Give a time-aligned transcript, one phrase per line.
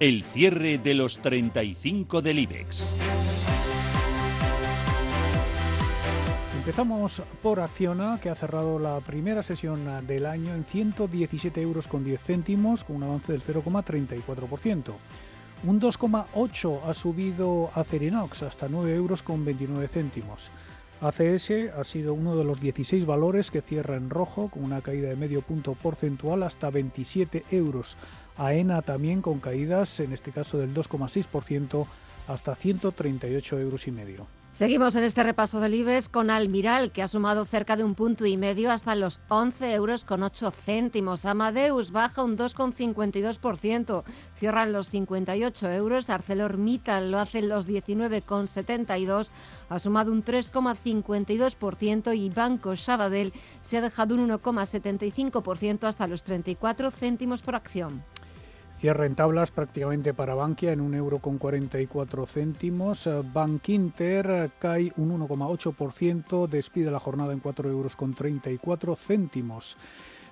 [0.00, 2.98] El cierre de los 35 del IBEX.
[6.56, 12.02] Empezamos por Acciona, que ha cerrado la primera sesión del año en 117 euros con
[12.02, 14.94] 10 céntimos, con un avance del 0,34%.
[15.64, 20.50] Un 2,8 ha subido Acerinox hasta 9 euros con 29 céntimos.
[21.02, 25.08] ACS ha sido uno de los 16 valores que cierra en rojo, con una caída
[25.08, 27.96] de medio punto porcentual hasta 27 euros.
[28.40, 31.86] AENA también con caídas, en este caso del 2,6%
[32.26, 34.26] hasta 138 euros y medio.
[34.52, 38.26] Seguimos en este repaso del IBEX con Almiral, que ha sumado cerca de un punto
[38.26, 41.24] y medio hasta los 11 euros con 8 céntimos.
[41.24, 44.02] Amadeus baja un 2,52%,
[44.38, 46.10] cierran los 58 euros.
[46.10, 49.30] ArcelorMittal lo hace en los 19,72,
[49.68, 56.90] ha sumado un 3,52% y Banco Sabadell se ha dejado un 1,75% hasta los 34
[56.90, 58.02] céntimos por acción.
[58.80, 63.06] Cierra en tablas prácticamente para Bankia en un euro con 44 céntimos.
[63.30, 69.76] Bank Inter cae un 1,8%, despide la jornada en 4 euros con 34 céntimos.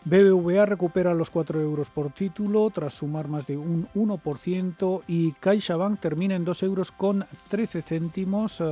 [0.07, 6.01] BBVA recupera los 4 euros por título tras sumar más de un 1% y CaixaBank
[6.01, 8.65] termina en 2 euros con 13 céntimos eh,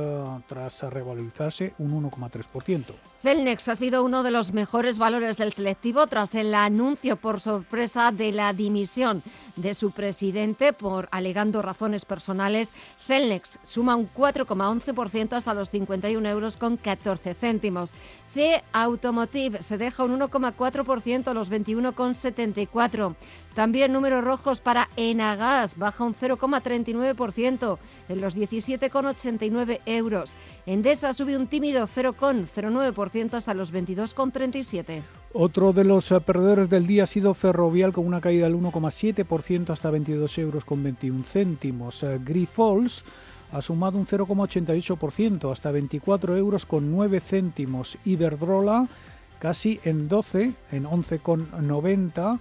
[0.47, 2.95] tras revalorizarse un 1,3%.
[3.19, 8.11] Celnex ha sido uno de los mejores valores del selectivo tras el anuncio por sorpresa
[8.11, 9.23] de la dimisión
[9.55, 12.73] de su presidente por alegando razones personales.
[13.07, 17.91] Celnex suma un 4,11% hasta los 51 euros con 14 céntimos.
[18.35, 23.15] C Automotive se deja un 1,4% a los 21,74.
[23.55, 30.35] También números rojos para Enagas, baja un 0,39% en los 17,89 euros.
[30.67, 35.01] Endesa sube un tímido 0,09% hasta los 22,37.
[35.33, 39.69] Otro de los eh, perdedores del día ha sido Ferrovial con una caída del 1,7%
[39.71, 42.03] hasta 22 euros con 21 céntimos.
[42.03, 43.05] Eh, Grifols
[43.51, 47.97] ha sumado un 0,88% hasta 24 euros con 9 céntimos.
[48.05, 48.87] Iberdrola
[49.39, 52.39] casi en 12, en 11,90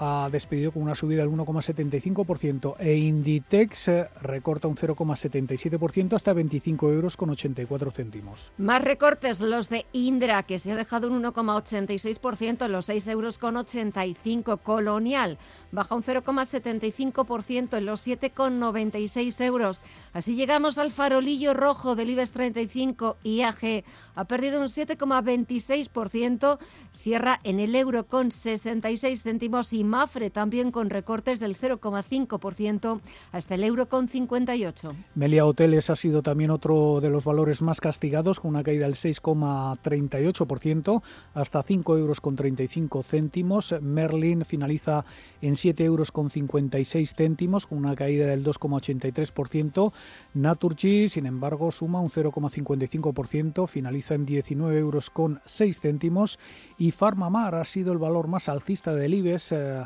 [0.00, 6.92] ha despedido con una subida del 1,75% e Inditex eh, recorta un 0,77% hasta 25
[6.92, 8.52] euros con 84 céntimos.
[8.58, 13.38] Más recortes los de Indra, que se ha dejado un 1,86% en los 6 euros
[13.38, 14.58] con 85.
[14.58, 15.38] Colonial
[15.72, 19.82] baja un 0,75% en los 7,96 euros.
[20.12, 23.16] Así llegamos al farolillo rojo del IBEX 35.
[23.24, 23.84] IAG
[24.18, 26.58] ha perdido un 7,26%,
[27.00, 33.54] cierra en el euro con 66 céntimos y Mafre también con recortes del 0,5% hasta
[33.54, 34.92] el euro con 58.
[35.14, 38.96] Melia Hoteles ha sido también otro de los valores más castigados con una caída del
[38.96, 41.02] 6,38%
[41.34, 43.76] hasta 5 euros con 35 céntimos.
[43.80, 45.04] Merlin finaliza
[45.40, 49.92] en 7 euros con 56 céntimos con una caída del 2,83%.
[50.34, 56.38] Naturgy, sin embargo, suma un 0,55%, finaliza en 19 euros con 6 céntimos
[56.76, 59.52] y Farmamar ha sido el valor más alcista del IBEX.
[59.52, 59.84] Eh,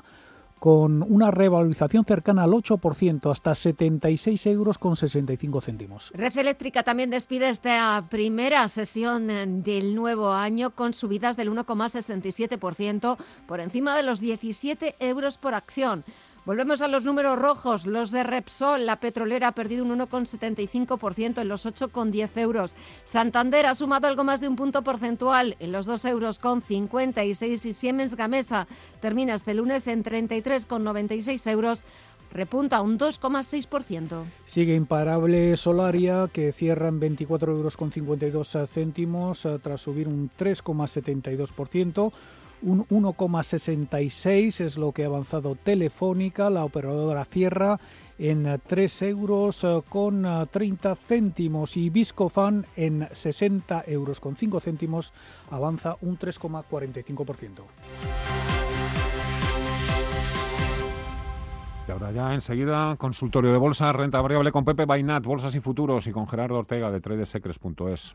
[0.63, 6.13] con una revalorización cercana al 8% hasta 76 euros con 65 céntimos.
[6.15, 9.27] Red Eléctrica también despide esta primera sesión
[9.65, 13.17] del nuevo año con subidas del 1,67%
[13.49, 16.05] por encima de los 17 euros por acción.
[16.45, 18.85] Volvemos a los números rojos, los de Repsol.
[18.85, 22.75] La petrolera ha perdido un 1,75% en los 8,10 euros.
[23.05, 27.65] Santander ha sumado algo más de un punto porcentual en los 2 euros con 56
[27.65, 28.67] y Siemens Gamesa
[29.01, 31.85] termina este lunes en 33,96 euros
[32.33, 34.25] repunta un 2,6%.
[34.45, 42.13] Sigue imparable Solaria, que cierra en 24 euros con 52 céntimos tras subir un 3,72%.
[42.63, 47.81] Un 1,66 es lo que ha avanzado Telefónica, la operadora cierra
[48.19, 54.61] en 3 euros eh, con 30 eh, céntimos y Viscofan en 60 euros con 5
[54.61, 55.13] céntimos
[55.51, 57.63] avanza un 3,45%.
[61.89, 66.07] Y ahora ya enseguida, consultorio de bolsa, renta variable con Pepe Bainat, bolsas y futuros
[66.07, 68.15] y con Gerardo Ortega de tradesecres.es.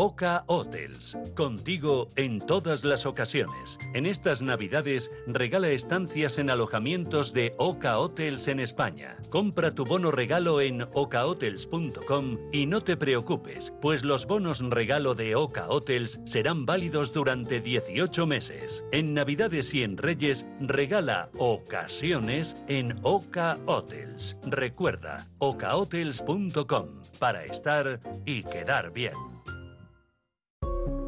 [0.00, 3.80] Oca Hotels, contigo en todas las ocasiones.
[3.94, 9.16] En estas navidades regala estancias en alojamientos de Oca Hotels en España.
[9.28, 15.34] Compra tu bono regalo en ocahotels.com y no te preocupes, pues los bonos regalo de
[15.34, 18.84] Oca Hotels serán válidos durante 18 meses.
[18.92, 24.36] En navidades y en reyes regala ocasiones en Oca Hotels.
[24.46, 26.86] Recuerda, ocahotels.com
[27.18, 29.37] para estar y quedar bien.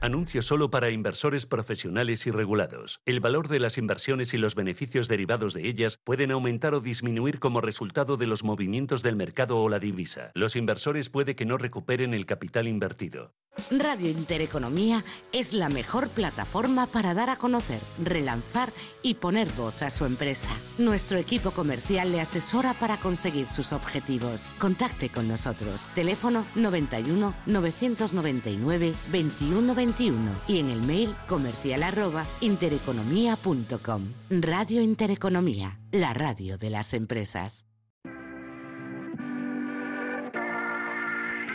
[0.00, 3.00] Anuncio solo para inversores profesionales y regulados.
[3.06, 7.38] El valor de las inversiones y los beneficios derivados de ellas pueden aumentar o disminuir
[7.38, 10.30] como resultado de los movimientos del mercado o la divisa.
[10.34, 13.32] Los inversores puede que no recuperen el capital invertido.
[13.70, 19.90] Radio Intereconomía es la mejor plataforma para dar a conocer, relanzar y poner voz a
[19.90, 20.50] su empresa.
[20.76, 24.50] Nuestro equipo comercial le asesora para conseguir sus objetivos.
[24.58, 25.88] Contacte con nosotros.
[25.94, 28.94] Teléfono 91 999
[29.86, 34.12] 2121 y en el mail comercial arroba intereconomía.com.
[34.30, 37.66] Radio Intereconomía, la radio de las empresas.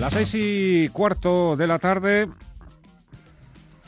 [0.00, 2.28] Las seis y cuarto de la tarde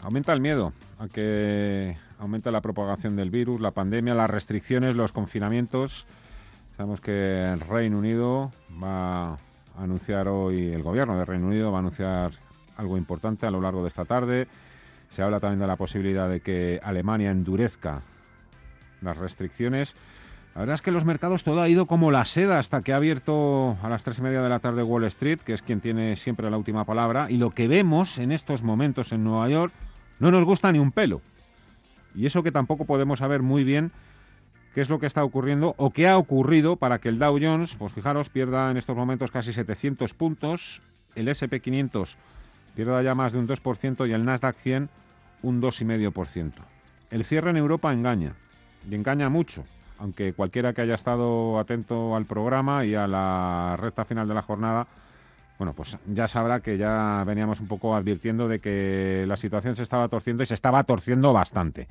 [0.02, 5.12] aumenta el miedo a que aumenta la propagación del virus, la pandemia, las restricciones, los
[5.12, 6.06] confinamientos.
[6.76, 9.38] Sabemos que el Reino Unido va a
[9.78, 12.32] anunciar hoy, el gobierno de Reino Unido va a anunciar
[12.76, 14.46] algo importante a lo largo de esta tarde.
[15.10, 18.02] Se habla también de la posibilidad de que Alemania endurezca
[19.02, 19.96] las restricciones.
[20.56, 22.96] La verdad es que los mercados todo ha ido como la seda hasta que ha
[22.96, 26.16] abierto a las tres y media de la tarde Wall Street, que es quien tiene
[26.16, 27.30] siempre la última palabra.
[27.30, 29.74] Y lo que vemos en estos momentos en Nueva York
[30.18, 31.20] no nos gusta ni un pelo.
[32.14, 33.92] Y eso que tampoco podemos saber muy bien
[34.74, 37.74] qué es lo que está ocurriendo o qué ha ocurrido para que el Dow Jones,
[37.74, 40.80] pues fijaros, pierda en estos momentos casi 700 puntos,
[41.16, 42.16] el SP500
[42.74, 44.88] pierda ya más de un 2% y el Nasdaq 100
[45.42, 46.52] un 2,5%.
[47.10, 48.36] El cierre en Europa engaña,
[48.90, 49.66] y engaña mucho
[49.98, 54.42] aunque cualquiera que haya estado atento al programa y a la recta final de la
[54.42, 54.86] jornada,
[55.58, 59.82] bueno, pues ya sabrá que ya veníamos un poco advirtiendo de que la situación se
[59.82, 61.88] estaba torciendo y se estaba torciendo bastante.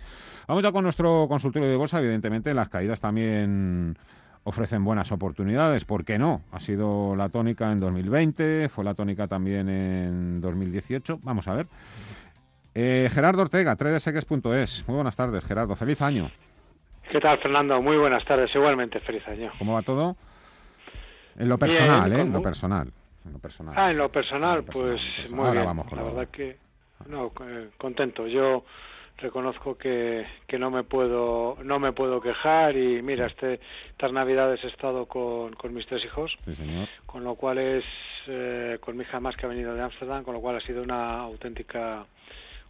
[0.47, 1.99] Vamos ya con nuestro consultorio de bolsa.
[1.99, 3.97] Evidentemente, las caídas también
[4.43, 5.83] ofrecen buenas oportunidades.
[5.83, 6.41] ¿Por qué no?
[6.51, 11.19] Ha sido la tónica en 2020, fue la tónica también en 2018.
[11.23, 11.67] Vamos a ver.
[12.75, 14.83] Eh, Gerardo Ortega, tradeseques.es.
[14.87, 15.75] Muy buenas tardes, Gerardo.
[15.75, 16.29] Feliz año.
[17.15, 17.81] ¿Qué tal, Fernando?
[17.81, 18.53] Muy buenas tardes.
[18.53, 19.49] Igualmente, feliz año.
[19.57, 20.17] ¿Cómo va todo?
[21.39, 22.19] En lo personal, ¿eh?
[22.19, 22.91] En lo personal.
[23.23, 23.73] En lo personal.
[23.77, 24.99] Ah, en lo personal, pues
[25.31, 25.65] muy bien.
[25.65, 26.57] la verdad que
[27.07, 28.27] no, eh, contento.
[28.27, 28.65] Yo
[29.17, 34.61] reconozco que, que no me puedo no me puedo quejar y mira este estas navidades
[34.65, 36.89] he estado con, con mis tres hijos sí, señor.
[37.05, 37.85] con lo cual es
[38.27, 40.83] eh, con mi hija más que ha venido de Ámsterdam con lo cual ha sido
[40.83, 42.05] una auténtica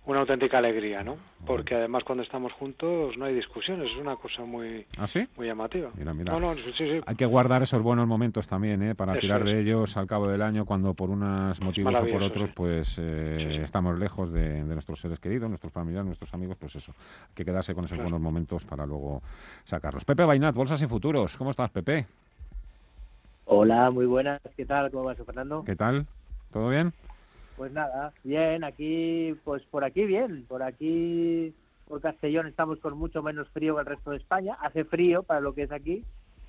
[0.07, 1.17] una auténtica alegría, ¿no?
[1.47, 5.27] Porque además cuando estamos juntos no hay discusiones, es una cosa muy, ¿Ah, sí?
[5.37, 5.89] muy llamativa.
[5.95, 6.33] Mira, mira.
[6.33, 7.01] No, no, sí, sí.
[7.05, 8.93] Hay que guardar esos buenos momentos también, ¿eh?
[8.95, 12.23] Para Eso tirar de ellos al cabo del año cuando por unos motivos o por
[12.23, 12.53] otros sí.
[12.55, 13.61] pues eh, Sí, sí.
[13.63, 16.93] estamos lejos de, de nuestros seres queridos, nuestros familiares, nuestros amigos, pues eso.
[17.29, 18.09] Hay que quedarse con esos Claro.
[18.09, 19.21] buenos momentos para luego
[19.63, 20.05] sacarlos.
[20.05, 21.35] Pepe Bainat, Bolsas y Futuros.
[21.37, 22.05] ¿Cómo estás, Pepe?
[23.45, 24.39] Hola, muy buenas.
[24.57, 24.89] ¿Qué tal?
[24.91, 25.63] ¿Cómo vas, Fernando?
[25.63, 26.07] ¿Qué tal?
[26.51, 26.93] ¿Todo bien?
[27.55, 30.45] Pues nada, bien, aquí, pues por aquí bien.
[30.47, 31.53] Por aquí,
[31.87, 34.57] por Castellón, estamos con mucho menos frío que el resto de España.
[34.61, 36.03] Hace frío para lo que es aquí,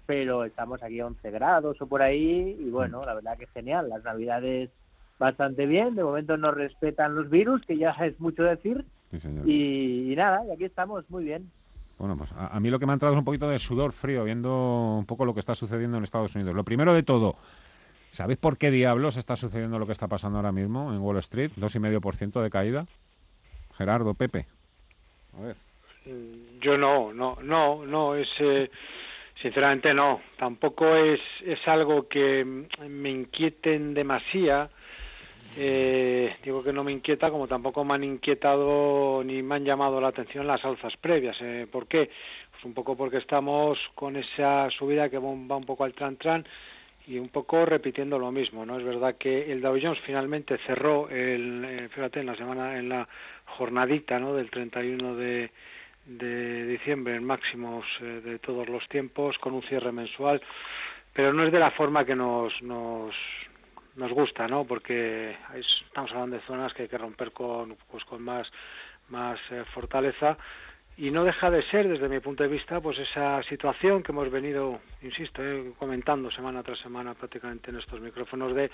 [0.07, 2.57] pero estamos aquí a 11 grados o por ahí.
[2.59, 3.89] Y bueno, la verdad que genial.
[3.89, 4.71] Las navidades
[5.19, 5.95] bastante bien.
[5.95, 8.85] De momento no respetan los virus, que ya es mucho decir.
[9.11, 9.49] Sí, señor.
[9.49, 11.51] Y, y nada, y aquí estamos muy bien.
[11.99, 14.25] Bueno, pues a, mí lo que me ha entrado es un poquito de sudor frío
[14.25, 16.55] viendo un poco lo que está sucediendo en Estados Unidos.
[16.55, 17.37] Lo primero de todo,
[18.13, 21.53] ¿sabéis por qué diablos está sucediendo lo que está pasando ahora mismo en Wall Street?
[21.57, 22.87] Dos y medio por ciento de caída.
[23.77, 24.47] Gerardo, Pepe.
[25.37, 25.57] A ver.
[26.07, 28.29] Mm, yo no, no, no, no, es...
[28.41, 28.71] Eh,
[29.41, 32.43] sinceramente no, tampoco es, es algo que
[32.89, 34.71] me inquieten demasiado
[35.59, 40.01] eh, digo que no me inquieta, como tampoco me han inquietado ni me han llamado
[40.01, 41.37] la atención las alzas previas.
[41.41, 42.11] Eh, ¿Por qué?
[42.51, 46.45] Pues un poco porque estamos con esa subida que va un poco al tran-tran
[47.07, 48.67] y un poco repitiendo lo mismo.
[48.67, 52.77] no Es verdad que el Dow Jones finalmente cerró, el, eh, fíjate, en la semana,
[52.77, 53.09] en la
[53.45, 54.35] jornadita ¿no?
[54.35, 55.51] del 31 de,
[56.07, 60.43] de diciembre, en máximos eh, de todos los tiempos, con un cierre mensual,
[61.13, 63.15] pero no es de la forma que nos, nos,
[63.95, 64.65] nos gusta, ¿no?
[64.65, 68.51] Porque estamos hablando de zonas que hay que romper con, pues, con más,
[69.09, 70.37] más eh, fortaleza
[70.99, 74.31] y no deja de ser, desde mi punto de vista, pues esa situación que hemos
[74.31, 78.71] venido, insisto, eh, comentando semana tras semana prácticamente en estos micrófonos de,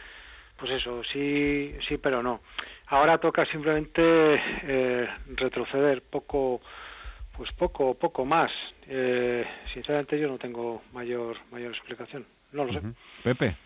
[0.57, 2.41] pues eso, sí, sí, pero no.
[2.87, 6.61] Ahora toca simplemente eh, retroceder poco,
[7.37, 8.53] pues poco, poco más.
[9.73, 12.25] sinceramente, yo no tengo mayor, mayor explicación.
[12.53, 12.81] No lo sé.
[13.25, 13.57] Pepe.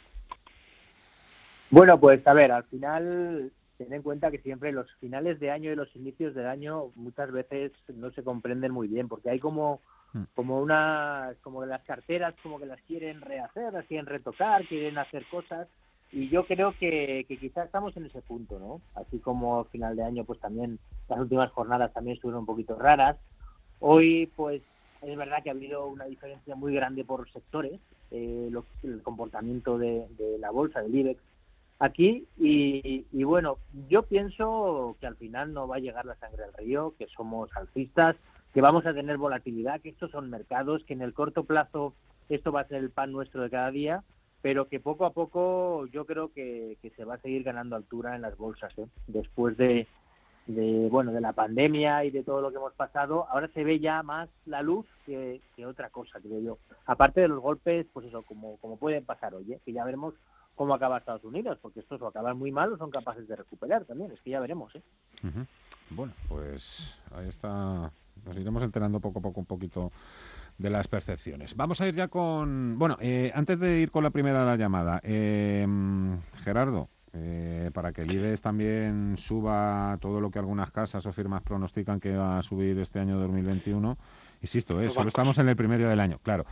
[1.70, 5.70] Bueno, pues a ver, al final ten en cuenta que siempre los finales de año
[5.70, 9.80] y los inicios del año muchas veces no se comprenden muy bien porque hay como
[10.12, 10.22] hmm.
[10.34, 14.98] como una como que las carteras como que las quieren rehacer, las quieren retocar, quieren
[14.98, 15.68] hacer cosas
[16.12, 18.80] y yo creo que, que quizás estamos en ese punto, ¿no?
[18.94, 20.78] Así como final de año pues también
[21.08, 23.16] las últimas jornadas también estuvieron un poquito raras.
[23.80, 24.62] Hoy pues
[25.02, 27.78] es verdad que ha habido una diferencia muy grande por sectores,
[28.10, 28.50] eh,
[28.82, 31.20] el comportamiento de, de la bolsa, del IBEX
[31.78, 36.54] aquí y, bueno, yo pienso que al final no va a llegar la sangre al
[36.54, 38.16] río, que somos alcistas,
[38.54, 41.94] que vamos a tener volatilidad, que estos son mercados, que en el corto plazo
[42.28, 44.02] esto va a ser el pan nuestro de cada día,
[44.42, 48.22] pero que poco a poco yo creo que, se va a seguir ganando altura en
[48.22, 48.76] las bolsas.
[48.78, 48.86] ¿eh?
[49.06, 49.86] Después de,
[50.46, 53.80] de, bueno, de la pandemia y de todo lo que hemos pasado, ahora se ve
[53.80, 56.58] ya más la luz que, otra cosa, creo yo.
[56.86, 59.60] Aparte de los golpes, pues eso, como, como pueden pasar hoy, ¿eh?
[59.64, 60.14] que ya veremos
[60.56, 63.84] cómo acaba Estados Unidos, porque estos o acaban muy mal o son capaces de recuperar
[63.84, 64.74] también, es que ya veremos.
[64.74, 64.82] ¿eh?
[65.90, 67.92] Bueno, pues ahí está,
[68.24, 69.92] nos iremos enterando poco a poco un poquito
[70.58, 71.54] de las percepciones.
[71.54, 75.00] Vamos a ir ya con, bueno, eh, antes de ir con la primera la llamada,
[75.04, 75.66] eh,
[76.42, 81.42] Gerardo, eh, para que el IBEX también suba todo lo que algunas casas o firmas
[81.42, 83.96] pronostican que va a subir este año 2021.
[84.42, 86.44] Insisto, eh, solo estamos en el primer día del año, claro.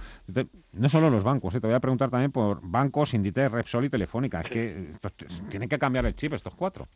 [0.73, 3.91] No solo los bancos, eh, te voy a preguntar también por bancos, Inditex, Repsol y
[3.91, 4.41] Telefónica.
[4.41, 4.91] Es que
[5.51, 6.89] tienen que cambiar el chip estos cuatro.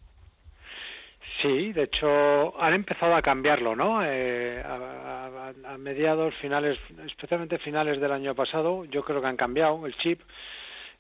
[1.42, 4.00] Sí, de hecho han empezado a cambiarlo, ¿no?
[4.02, 9.94] Eh, a, mediados, finales, especialmente finales del año pasado, yo creo que han cambiado el
[9.96, 10.20] chip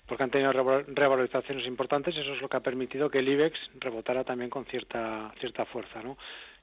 [0.08, 2.16] porque han tenido revalorizaciones importantes.
[2.16, 6.02] Eso es lo que ha permitido que el IBEX rebotara también con cierta cierta fuerza,
[6.02, 6.16] ¿no?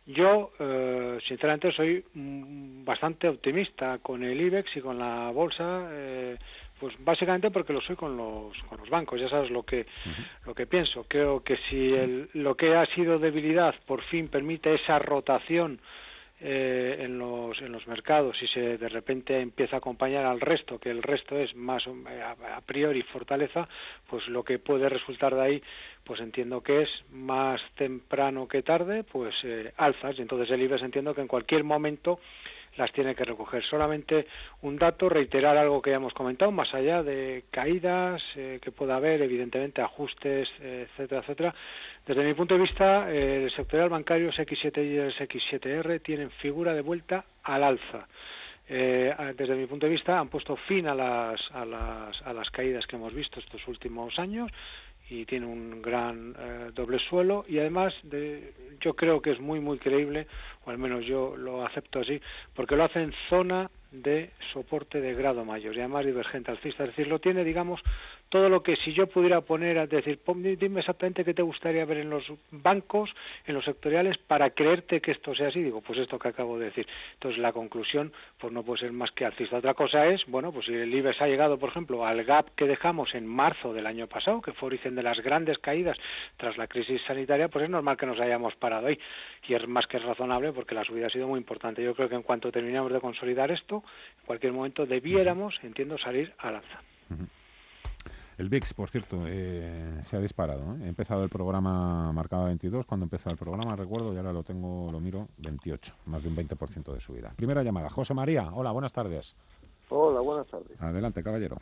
[0.07, 6.37] Yo, eh, sinceramente, soy mm, bastante optimista con el IBEX y con la bolsa, eh,
[6.79, 9.19] pues básicamente porque lo soy con los, con los bancos.
[9.19, 9.87] Ya sabes lo que,
[10.45, 11.05] lo que pienso.
[11.07, 15.79] Creo que si el, lo que ha sido debilidad por fin permite esa rotación
[16.41, 20.77] eh, en, los, en los mercados y se de repente empieza a acompañar al resto,
[20.77, 23.69] que el resto es más a, priori fortaleza,
[24.07, 25.63] pues lo que puede resultar de ahí,
[26.03, 30.19] pues entiendo que es más temprano que tarde, pues eh, alzas.
[30.19, 32.19] Y entonces el IBEX entiendo que en cualquier momento
[32.77, 33.63] las tiene que recoger.
[33.63, 34.27] Solamente
[34.61, 38.95] un dato, reiterar algo que ya hemos comentado, más allá de caídas, eh, que pueda
[38.95, 41.55] haber, evidentemente, ajustes, etcétera, etcétera.
[42.05, 46.73] Desde mi punto de vista, eh, el sectorial bancario X7 y el X7R tienen figura
[46.73, 48.07] de vuelta al alza.
[48.67, 52.49] Eh, desde mi punto de vista, han puesto fin a las, a las, a las
[52.49, 54.51] caídas que hemos visto estos últimos años
[55.09, 59.59] y tiene un gran eh, doble suelo y además de, yo creo que es muy
[59.59, 60.27] muy creíble
[60.65, 62.19] o al menos yo lo acepto así
[62.53, 66.83] porque lo hace en zona de soporte de grado mayor y además divergente alcista.
[66.83, 67.81] Es decir, lo tiene, digamos,
[68.29, 70.19] todo lo que si yo pudiera poner, a decir,
[70.57, 73.15] dime exactamente qué te gustaría ver en los bancos,
[73.45, 75.61] en los sectoriales, para creerte que esto sea así.
[75.61, 76.87] Digo, pues esto que acabo de decir.
[77.13, 79.57] Entonces, la conclusión, pues no puede ser más que alcista.
[79.57, 82.65] Otra cosa es, bueno, pues si el IBEX ha llegado, por ejemplo, al gap que
[82.65, 85.97] dejamos en marzo del año pasado, que fue origen de las grandes caídas
[86.37, 88.99] tras la crisis sanitaria, pues es normal que nos hayamos parado ahí.
[89.47, 91.83] Y es más que razonable porque la subida ha sido muy importante.
[91.83, 93.83] Yo creo que en cuanto terminemos de consolidar esto,
[94.19, 96.81] en cualquier momento debiéramos, entiendo, salir al alza.
[98.37, 100.75] El VIX, por cierto, eh, se ha disparado.
[100.75, 100.83] ¿eh?
[100.83, 104.91] He empezado el programa, marcaba 22 cuando empezó el programa, recuerdo, y ahora lo tengo,
[104.91, 107.33] lo miro, 28, más de un 20% de subida.
[107.37, 109.35] Primera llamada, José María, hola, buenas tardes.
[109.89, 110.81] Hola, buenas tardes.
[110.81, 111.57] Adelante, caballero.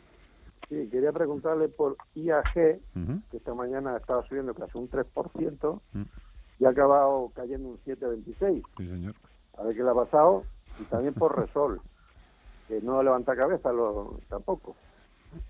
[0.68, 5.80] Sí, quería preguntarle por IAG, que esta mañana estaba subiendo casi un 3%
[6.58, 8.62] y ha acabado cayendo un 7,26.
[8.78, 9.14] Sí, señor.
[9.58, 10.42] A ver qué le ha pasado.
[10.80, 11.80] Y también por Resol,
[12.66, 14.74] que no levanta cabeza lo, tampoco.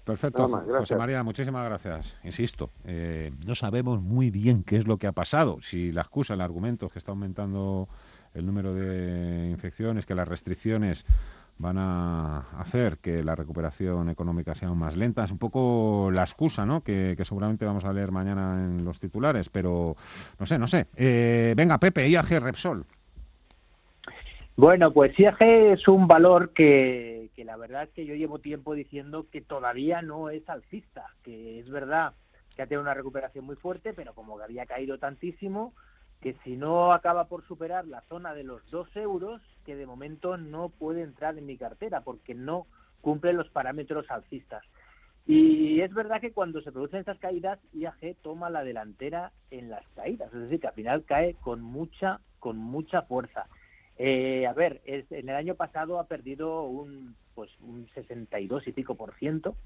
[0.04, 2.16] Perfecto, José María, muchísimas gracias.
[2.24, 5.58] Insisto, eh, no sabemos muy bien qué es lo que ha pasado.
[5.60, 7.88] Si la excusa, el argumento es que está aumentando
[8.34, 11.06] el número de infecciones, que las restricciones
[11.56, 15.24] van a hacer que la recuperación económica sea aún más lenta.
[15.24, 16.82] Es un poco la excusa, ¿no?
[16.82, 19.96] Que, seguramente vamos a leer mañana en los titulares, pero
[20.38, 20.88] no sé, no sé.
[20.96, 22.84] Eh, venga, Pepe, IAG Repsol.
[24.56, 29.26] Bueno, pues IAG es un valor que, la verdad es que yo llevo tiempo diciendo
[29.28, 32.14] que todavía no es alcista, que es verdad
[32.54, 35.74] que ha tenido una recuperación muy fuerte, pero como que había caído tantísimo,
[36.20, 40.36] que si no acaba por superar la zona de los 2 euros, que de momento
[40.36, 42.68] no puede entrar en mi cartera porque no
[43.00, 44.62] cumple los parámetros alcistas.
[45.26, 49.84] Y es verdad que cuando se producen estas caídas, IAG toma la delantera en las
[49.96, 53.46] caídas, es decir, que al final cae con mucha, con mucha fuerza.
[53.96, 58.96] Eh, a ver, en el año pasado ha perdido un, pues, un 62 y pico
[58.96, 59.56] por ciento,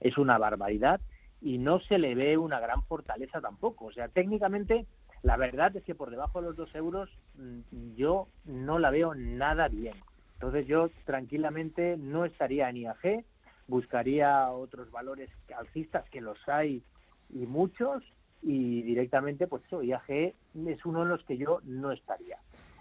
[0.00, 1.00] es una barbaridad
[1.40, 3.86] y no se le ve una gran fortaleza tampoco.
[3.86, 4.86] O sea, técnicamente
[5.22, 9.14] la verdad es que por debajo de los dos euros mm, yo no la veo
[9.14, 9.94] nada bien.
[10.34, 13.24] Entonces yo tranquilamente no estaría en IAG,
[13.66, 16.82] buscaría otros valores alcistas que los hay
[17.30, 18.04] y muchos
[18.42, 22.38] y directamente pues eso, IAG es uno de los que yo no estaría.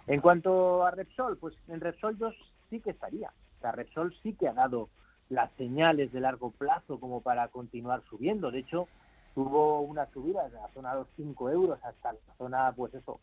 [0.07, 2.31] En cuanto a Repsol, pues en Repsol yo
[2.69, 3.29] sí que estaría.
[3.57, 4.89] O sea, Repsol sí que ha dado
[5.29, 8.51] las señales de largo plazo como para continuar subiendo.
[8.51, 8.87] De hecho,
[9.33, 13.19] tuvo una subida desde la zona de los 5 euros hasta la zona, pues eso,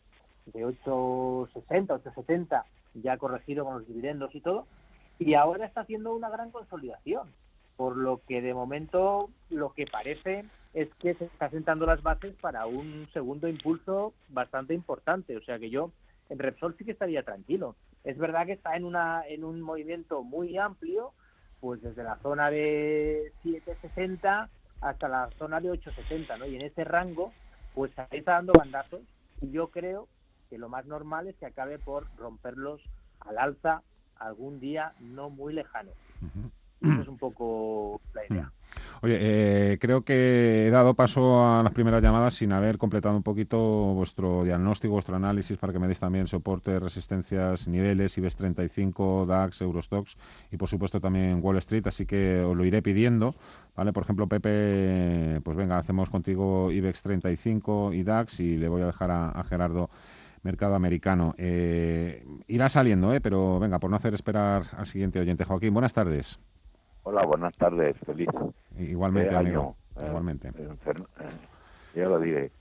[0.46, 4.66] de 8,60, 8,70, ya corregido con los dividendos y todo,
[5.18, 7.28] y ahora está haciendo una gran consolidación,
[7.76, 12.34] por lo que de momento lo que parece es que se está sentando las bases
[12.40, 15.90] para un segundo impulso bastante importante, o sea que yo
[16.28, 17.76] en Repsol sí que estaría tranquilo.
[18.04, 21.12] Es verdad que está en una en un movimiento muy amplio,
[21.60, 26.46] pues desde la zona de 760 hasta la zona de 870, ¿no?
[26.46, 27.32] Y en ese rango,
[27.74, 29.02] pues ahí está dando bandazos
[29.40, 30.08] y yo creo
[30.50, 32.80] que lo más normal es que acabe por romperlos
[33.20, 33.82] al alza
[34.16, 35.92] algún día no muy lejano.
[36.82, 38.44] Esa es un poco la idea.
[38.44, 38.62] Mm.
[39.04, 43.24] Oye, eh, creo que he dado paso a las primeras llamadas sin haber completado un
[43.24, 49.26] poquito vuestro diagnóstico, vuestro análisis para que me deis también soporte, resistencias, niveles, IBEX 35,
[49.26, 50.16] DAX, Eurostox
[50.52, 53.34] y por supuesto también Wall Street, así que os lo iré pidiendo,
[53.74, 53.92] ¿vale?
[53.92, 58.86] Por ejemplo, Pepe, pues venga, hacemos contigo IBEX 35 y DAX y le voy a
[58.86, 59.90] dejar a, Gerardo
[60.44, 61.34] mercado americano.
[61.38, 63.20] Eh, irá saliendo, ¿eh?
[63.20, 65.44] pero venga, por no hacer esperar al siguiente oyente.
[65.44, 66.38] Joaquín, buenas tardes.
[67.04, 68.28] Hola, buenas tardes, feliz.
[68.78, 69.74] Igualmente, amigo.
[69.96, 70.48] Eh, igualmente.
[70.48, 70.68] Eh,
[71.96, 72.52] ya lo diré.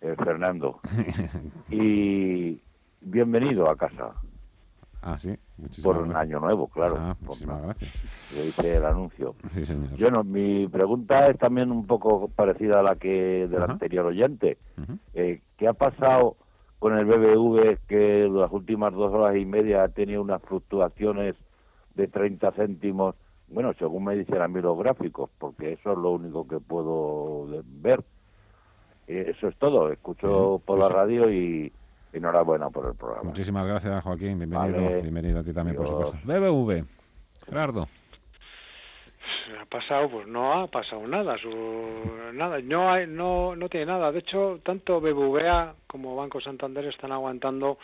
[0.00, 0.80] Eh, Fernando.
[1.70, 2.58] y
[3.02, 4.14] bienvenido a casa.
[5.02, 5.36] Ah, sí.
[5.82, 6.96] Por un año nuevo, claro.
[6.98, 8.02] Ah, muchísimas gracias.
[8.34, 9.34] Yo hice el anuncio.
[9.50, 9.94] Sí, señor.
[9.96, 14.56] Yo no, mi pregunta es también un poco parecida a la que del anterior oyente.
[15.12, 16.36] ¿Qué ha pasado
[16.78, 21.36] con el BBV que las últimas dos horas y media ha tenido unas fluctuaciones
[21.94, 23.14] de 30 céntimos
[23.48, 27.46] bueno, según me dicen a mí los gráficos, porque eso es lo único que puedo
[27.64, 28.02] ver.
[29.06, 29.90] Eso es todo.
[29.92, 31.72] Escucho por la radio y
[32.12, 33.24] enhorabuena por el programa.
[33.24, 34.38] Muchísimas gracias, Joaquín.
[34.38, 35.02] Bienvenido.
[35.02, 36.16] Bienvenido a ti también, por supuesto.
[36.24, 36.84] BBV.
[37.46, 37.88] Gerardo.
[39.60, 41.36] Ha pasado, pues no ha pasado nada.
[41.36, 41.50] Su,
[42.32, 44.10] nada, no, hay, no, no tiene nada.
[44.12, 47.78] De hecho, tanto BBVA como Banco Santander están aguantando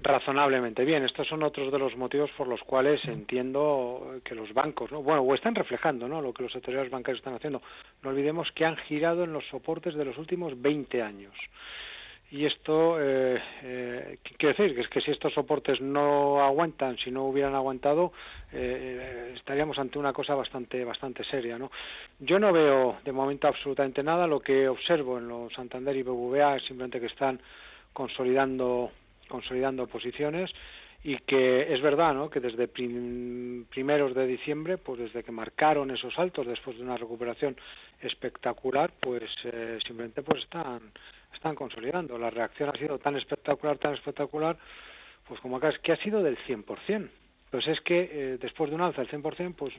[0.00, 1.04] razonablemente bien.
[1.04, 5.02] Estos son otros de los motivos por los cuales entiendo que los bancos, ¿no?
[5.02, 6.20] bueno, o están reflejando ¿no?
[6.20, 7.62] lo que los autoridades bancarios están haciendo.
[8.02, 11.34] No olvidemos que han girado en los soportes de los últimos 20 años.
[12.30, 17.12] Y esto, eh, eh, quiere decir que es que si estos soportes no aguantan, si
[17.12, 18.12] no hubieran aguantado,
[18.50, 21.70] eh, estaríamos ante una cosa bastante, bastante seria, ¿no?
[22.18, 24.26] Yo no veo de momento absolutamente nada.
[24.26, 27.40] Lo que observo en los Santander y BBVA es simplemente que están
[27.92, 28.90] consolidando
[29.34, 30.54] consolidando posiciones
[31.02, 32.30] y que es verdad ¿no?
[32.30, 37.56] que desde primeros de diciembre, pues desde que marcaron esos altos después de una recuperación
[38.00, 40.92] espectacular, pues eh, simplemente pues están,
[41.32, 42.16] están consolidando.
[42.16, 44.56] La reacción ha sido tan espectacular, tan espectacular,
[45.26, 47.10] pues como acá es que ha sido del 100%.
[47.50, 49.74] pues es que eh, después de un alza del 100%, pues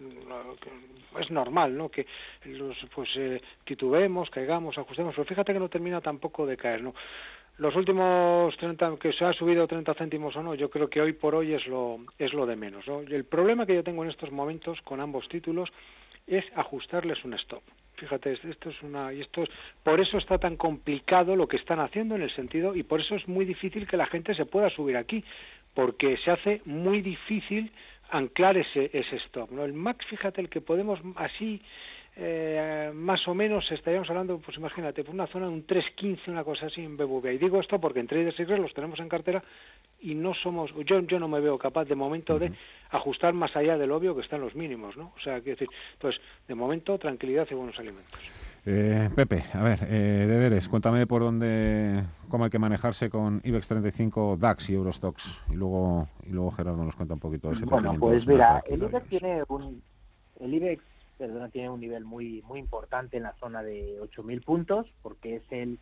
[1.20, 1.90] es normal, ¿no?
[1.90, 2.06] Que
[2.46, 6.94] los, pues eh, titubemos, caigamos, ajustemos, pero fíjate que no termina tampoco de caer, ¿no?
[7.58, 11.14] Los últimos 30, que se ha subido 30 céntimos o no, yo creo que hoy
[11.14, 13.00] por hoy es lo, es lo de menos, ¿no?
[13.00, 15.72] el problema que yo tengo en estos momentos con ambos títulos
[16.28, 17.64] es ajustarles un stop.
[17.94, 19.50] Fíjate, esto es una y esto es
[19.84, 23.16] por eso está tan complicado lo que están haciendo en el sentido y por eso
[23.16, 25.24] es muy difícil que la gente se pueda subir aquí,
[25.74, 27.72] porque se hace muy difícil
[28.10, 29.52] anclar ese, ese stop.
[29.52, 29.64] ¿no?
[29.64, 31.62] El max, fíjate, el que podemos así
[32.18, 36.46] eh, más o menos estaríamos hablando, pues imagínate, por una zona de un 3.15, una
[36.46, 37.34] cosa así en BBVA.
[37.34, 39.44] Y digo esto porque en Traders Secrets los tenemos en cartera
[40.00, 42.54] y no somos, yo, yo no me veo capaz de momento de
[42.92, 45.12] ajustar más allá del obvio que están los mínimos, ¿no?
[45.18, 48.20] O sea, quiero decir, entonces, de momento, tranquilidad y buenos alimentos.
[48.68, 53.68] Eh, Pepe, a ver, eh, deberes, cuéntame por dónde, cómo hay que manejarse con IBEX
[53.68, 55.44] 35, DAX y Eurostox.
[55.52, 58.82] Y luego, y luego Gerardo nos cuenta un poquito de ese Bueno, pues mira, el
[58.82, 59.84] IBEX tiene un,
[60.40, 60.84] el IBEX
[61.18, 65.44] perdona, tiene un nivel muy muy importante en la zona de 8.000 puntos, porque es
[65.52, 65.80] el,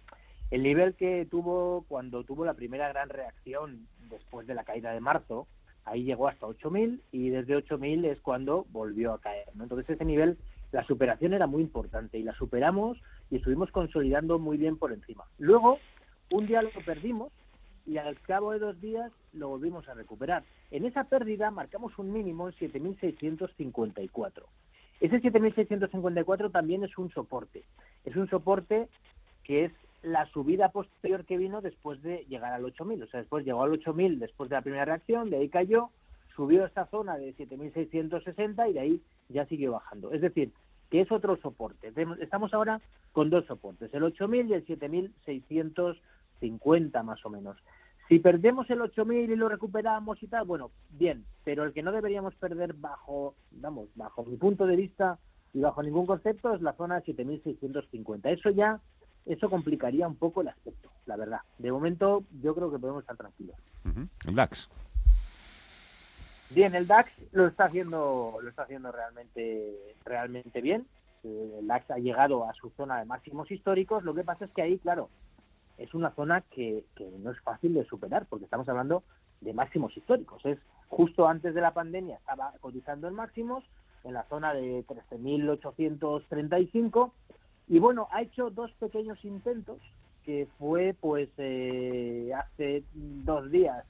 [0.51, 4.99] el nivel que tuvo cuando tuvo la primera gran reacción después de la caída de
[4.99, 5.47] marzo.
[5.85, 9.47] Ahí llegó hasta 8.000 y desde 8.000 es cuando volvió a caer.
[9.53, 9.63] ¿no?
[9.63, 10.37] Entonces ese nivel,
[10.71, 12.97] la superación era muy importante y la superamos
[13.29, 15.25] y estuvimos consolidando muy bien por encima.
[15.39, 15.79] Luego,
[16.31, 17.33] un día lo perdimos
[17.85, 20.43] y al cabo de dos días lo volvimos a recuperar.
[20.71, 24.43] En esa pérdida marcamos un mínimo en 7.654.
[25.03, 27.65] Ese 7.654 también es un soporte.
[28.05, 28.87] Es un soporte
[29.43, 33.03] que es la subida posterior que vino después de llegar al 8.000.
[33.03, 35.89] O sea, después llegó al 8.000 después de la primera reacción, de ahí cayó,
[36.33, 40.13] subió a esta zona de 7.660 y de ahí ya siguió bajando.
[40.13, 40.53] Es decir,
[40.89, 41.91] que es otro soporte.
[42.21, 42.79] Estamos ahora
[43.11, 47.57] con dos soportes, el 8.000 y el 7.650 más o menos.
[48.13, 51.91] Si perdemos el 8.000 y lo recuperamos y tal, bueno, bien, pero el que no
[51.91, 55.17] deberíamos perder bajo, vamos, bajo mi punto de vista
[55.51, 58.19] y bajo ningún concepto es la zona 7.650.
[58.25, 58.79] Eso ya,
[59.25, 61.39] eso complicaría un poco el aspecto, la verdad.
[61.57, 63.55] De momento yo creo que podemos estar tranquilos.
[64.27, 64.69] El DAX.
[66.51, 70.85] Bien, el DAX lo está haciendo, lo está haciendo realmente, realmente bien.
[71.23, 74.03] El DAX ha llegado a su zona de máximos históricos.
[74.03, 75.09] Lo que pasa es que ahí, claro,
[75.77, 76.85] es una zona que,
[77.19, 79.03] no es fácil de superar, porque estamos hablando
[79.41, 80.45] de máximos históricos.
[80.45, 83.63] Es justo antes de la pandemia estaba cotizando en máximos,
[84.03, 87.11] en la zona de 13.835,
[87.67, 89.79] y bueno, ha hecho dos pequeños intentos,
[90.25, 93.85] que fue pues eh, hace dos días,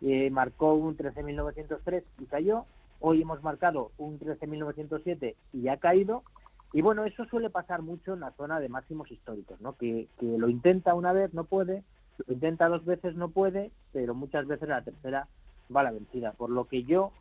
[0.00, 2.66] eh, marcó un 13.903 y cayó,
[3.00, 6.22] hoy hemos marcado un 13.907 y ha caído,
[6.72, 9.76] y bueno, eso suele pasar mucho en la zona de máximos históricos, ¿no?
[9.76, 11.82] Que, lo intenta una vez, no puede,
[12.26, 15.28] lo intenta dos veces, no puede, pero muchas veces la tercera
[15.74, 16.32] va a la vencida.
[16.32, 17.12] Por lo que yo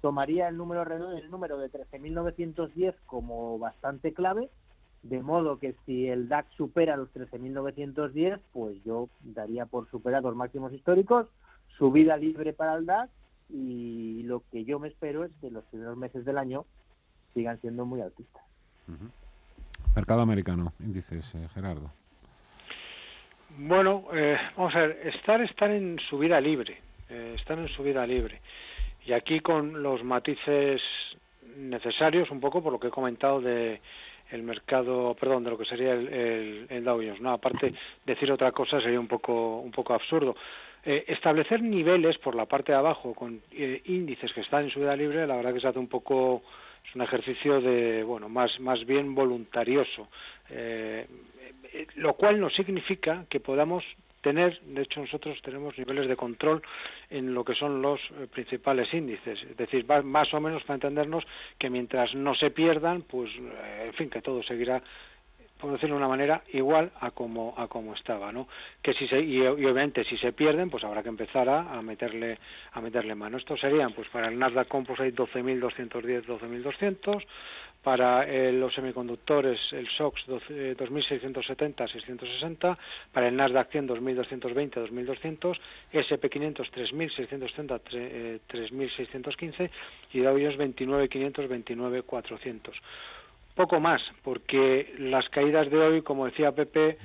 [0.00, 4.50] tomaría el número, el número de 13.910 como bastante clave,
[5.04, 10.72] de modo que si el DAX supera los 13.910, pues yo daría por superados máximos
[10.72, 11.28] históricos,
[11.78, 13.12] subida libre para el DAX
[13.48, 16.64] y lo que yo me espero es que los primeros meses del año
[17.34, 18.45] sigan siendo muy altistas.
[19.94, 21.90] Mercado americano, índices, eh, Gerardo.
[23.56, 28.40] Bueno, eh, vamos a ver, estar, estar en subida libre, eh, estar en subida libre.
[29.06, 30.82] Y aquí con los matices
[31.56, 33.80] necesarios, un poco por lo que he comentado de
[34.30, 37.30] el mercado, perdón, de lo que sería el, el, Dow Jones, ¿no?
[37.30, 37.72] Aparte,
[38.04, 40.34] decir otra cosa sería un poco, un poco absurdo.
[40.84, 43.40] establecer niveles por la parte de abajo con
[43.84, 46.42] índices que están en subida libre, la verdad que se hace un poco
[46.88, 50.08] es un ejercicio de bueno más más bien voluntarioso.
[50.50, 51.06] Eh,
[51.72, 53.84] eh, lo cual no significa que podamos
[54.20, 56.62] tener, de hecho nosotros tenemos niveles de control
[57.10, 61.24] en lo que son los eh, principales índices, es decir, más o menos para entendernos
[61.58, 64.82] que mientras no se pierdan, pues en fin, que todo seguirá
[65.58, 68.48] por decirlo de una manera, igual a como, a como estaba, ¿no?
[68.82, 72.38] Que si se, y, obviamente si se pierden, pues habrá que empezar a, meterle,
[72.72, 73.36] a meterle mano.
[73.38, 77.26] Estos serían, pues para el Nasdaq Composite 12.210, 12.200,
[77.82, 82.78] para eh, los semiconductores el SOX 2.670, 660,
[83.12, 85.60] para el Nasdaq 100 2.220, 2.200,
[85.92, 89.70] SP500 3.670, 3.615
[90.12, 92.72] y Dow Jones 29.500, 29.400
[93.56, 96.98] poco más, porque las caídas de hoy, como decía Pepe,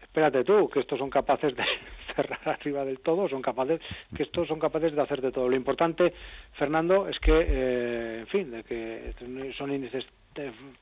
[0.00, 1.64] espérate tú, que estos son capaces de
[2.16, 3.80] cerrar arriba del todo, son capaces,
[4.14, 5.48] que estos son capaces de hacer de todo.
[5.48, 6.14] Lo importante,
[6.52, 9.12] Fernando, es que, eh, en fin, de que
[9.56, 10.06] son índices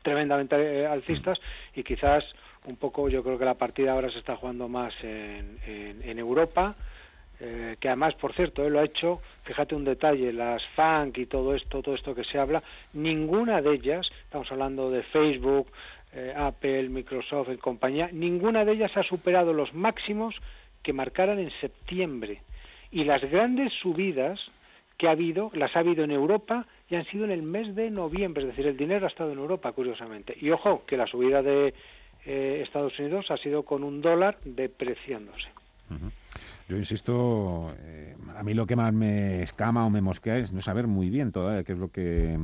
[0.02, 1.40] tremendamente eh, alcistas
[1.74, 2.22] y quizás
[2.68, 6.76] un poco yo creo que la partida ahora se está jugando más en, en Europa
[7.38, 11.27] eh, que además, por cierto, él lo ha hecho, fíjate un detalle, las FANC y
[11.27, 12.62] todo esto, todo esto que se habla,
[12.94, 15.70] ninguna de ellas, estamos hablando de Facebook,
[16.12, 20.40] eh, Apple, Microsoft y compañía, ninguna de ellas ha superado los máximos
[20.83, 22.42] que marcaran en septiembre.
[22.90, 24.51] Y las grandes subidas
[24.96, 27.90] que ha habido, las ha habido en Europa y han sido en el mes de
[27.90, 30.35] noviembre, es decir, el dinero ha estado en Europa, curiosamente.
[30.40, 31.75] Y ojo, que la subida de
[32.25, 35.49] eh, Estados Unidos ha sido con un dólar depreciándose.
[36.68, 40.61] Yo insisto, eh, a mí lo que más me escama o me mosquea es no
[40.61, 42.37] saber muy bien todavía qué es lo que,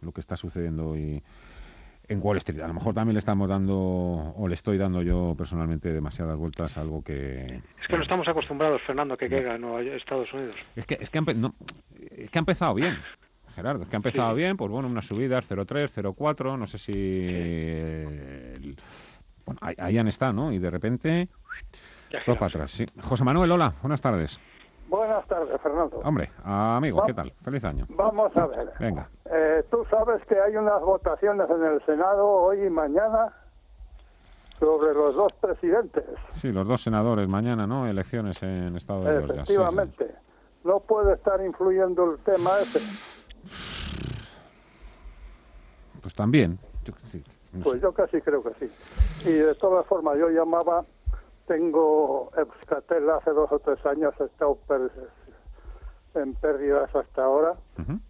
[0.00, 1.22] lo que está sucediendo hoy
[2.06, 2.60] en Wall Street.
[2.60, 6.76] A lo mejor también le estamos dando, o le estoy dando yo personalmente demasiadas vueltas
[6.76, 7.62] a algo que...
[7.80, 9.80] Es que no estamos acostumbrados, Fernando, que caiga no.
[9.80, 10.54] Estados Unidos.
[10.76, 12.96] Es que, es, que ha empezado bien.
[13.56, 18.74] Gerardo, es que ha empezado bien, pues bueno, unas subidas 0,3, 0,4, no sé si...
[19.46, 20.52] bueno, ahí, ahí, han estado, ¿no?
[20.52, 21.28] Y de repente...
[22.24, 22.84] Todo para atrás, sí.
[23.02, 24.40] José Manuel, hola, buenas tardes.
[24.88, 25.98] Buenas tardes, Fernando.
[26.04, 27.32] Hombre, amigo, ¿qué tal?
[27.42, 27.86] Feliz año.
[27.88, 28.70] Vamos a ver.
[28.78, 29.08] Venga.
[29.24, 33.32] Eh, Tú sabes que hay unas votaciones en el Senado hoy y mañana
[34.60, 36.04] sobre los dos presidentes.
[36.30, 37.86] Sí, los dos senadores mañana, ¿no?
[37.88, 39.30] Elecciones en Estados Unidos.
[39.30, 40.14] Efectivamente.
[40.64, 42.80] ¿No puede estar influyendo el tema ese?
[46.00, 46.58] Pues también.
[47.62, 49.28] pues yo casi creo que sí.
[49.28, 50.84] Y de todas formas, yo llamaba
[51.46, 54.58] tengo Euskatel hace dos o tres años, he estado
[56.14, 57.54] en pérdidas hasta ahora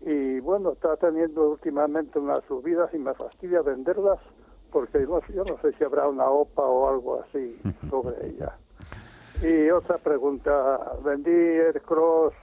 [0.01, 4.19] y bueno, está teniendo últimamente unas subidas y me fastidia venderlas
[4.71, 8.57] porque yo no sé si habrá una OPA o algo así sobre ella.
[9.43, 12.35] Y otra pregunta, vendí Aircross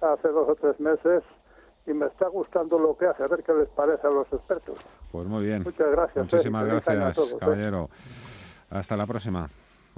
[0.00, 1.22] hace dos o tres meses
[1.86, 4.78] y me está gustando lo que hace, a ver qué les parece a los expertos.
[5.10, 5.62] Pues muy bien.
[5.62, 6.24] Muchas gracias.
[6.24, 6.68] Muchísimas ¿eh?
[6.68, 7.36] gracias, ¿eh?
[7.38, 7.88] caballero.
[8.70, 9.48] Hasta la próxima.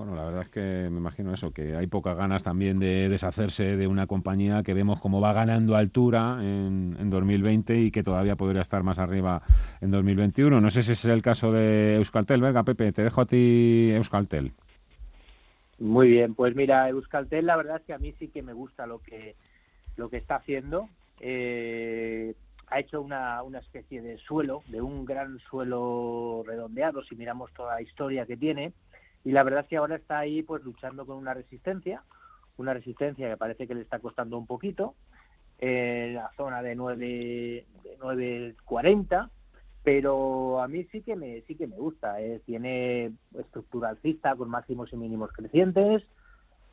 [0.00, 3.76] Bueno, la verdad es que me imagino eso, que hay pocas ganas también de deshacerse
[3.76, 8.34] de una compañía que vemos como va ganando altura en, en 2020 y que todavía
[8.34, 9.42] podría estar más arriba
[9.82, 10.58] en 2021.
[10.58, 12.40] No sé si ese es el caso de Euskaltel.
[12.40, 14.52] Venga, Pepe, te dejo a ti Euskaltel.
[15.78, 18.86] Muy bien, pues mira, Euskaltel la verdad es que a mí sí que me gusta
[18.86, 19.36] lo que,
[19.96, 20.88] lo que está haciendo.
[21.20, 22.32] Eh,
[22.68, 27.74] ha hecho una, una especie de suelo, de un gran suelo redondeado, si miramos toda
[27.74, 28.72] la historia que tiene
[29.24, 32.02] y la verdad es que ahora está ahí pues luchando con una resistencia,
[32.56, 34.94] una resistencia que parece que le está costando un poquito,
[35.60, 39.28] la zona de 9 de 9.40,
[39.82, 42.40] pero a mí sí que me sí que me gusta, ¿eh?
[42.44, 46.02] tiene estructura alcista con máximos y mínimos crecientes,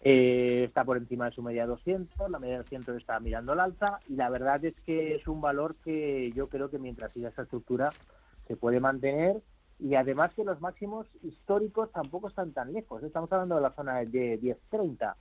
[0.02, 4.00] eh, está por encima de su media 200, la media 200 está mirando al alza
[4.08, 7.44] y la verdad es que es un valor que yo creo que mientras siga esa
[7.44, 7.92] estructura
[8.48, 9.42] se puede mantener
[9.80, 13.04] y además que los máximos históricos tampoco están tan lejos.
[13.04, 15.14] Estamos hablando de la zona de 10.30,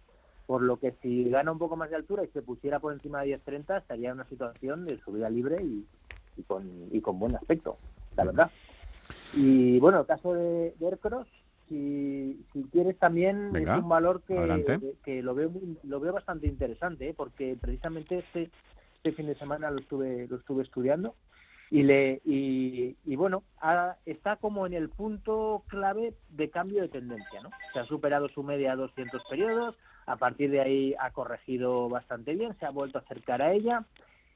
[0.47, 3.23] por lo que si gana un poco más de altura y se pusiera por encima
[3.23, 7.77] de 10.30 estaría en una situación de subida libre y, con, y con buen aspecto,
[8.17, 8.51] la verdad.
[9.35, 11.29] Y bueno, el caso de, Aircross,
[11.69, 15.51] si, si quieres también es un valor que, que, lo veo
[15.83, 17.15] lo veo bastante interesante, ¿eh?
[17.15, 18.51] porque precisamente este,
[18.97, 21.15] este fin de semana lo estuve lo estuve estudiando
[21.71, 23.43] y le y, bueno
[24.05, 28.43] está como en el punto clave de cambio de tendencia no se ha superado su
[28.43, 29.77] media a 200 periodos
[30.07, 33.85] a partir de ahí ha corregido bastante bien se ha vuelto a acercar a ella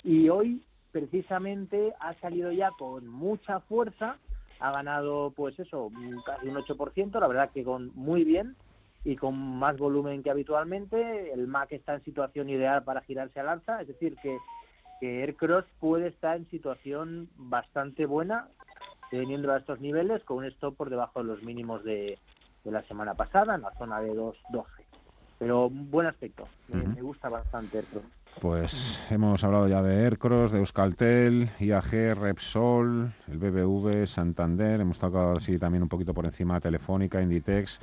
[0.02, 4.16] y hoy precisamente ha salido ya con mucha fuerza
[4.58, 5.90] ha ganado pues eso
[6.26, 8.56] casi un 8% la verdad que con muy bien
[9.04, 13.48] y con más volumen que habitualmente el MAC está en situación ideal para girarse al
[13.48, 14.36] alza es decir que
[15.00, 18.48] que Aircross puede estar en situación bastante buena
[19.10, 22.18] teniendo a estos niveles con un stop por debajo de los mínimos de,
[22.64, 24.64] la semana pasada en la zona de 2.12.
[25.38, 28.04] Pero un buen aspecto, me, gusta bastante Aircross.
[28.40, 35.32] Pues hemos hablado ya de Aircross, de Euskaltel, IAG, Repsol, el BBV, Santander, hemos tocado
[35.32, 37.80] así también un poquito por encima Telefónica, Inditex.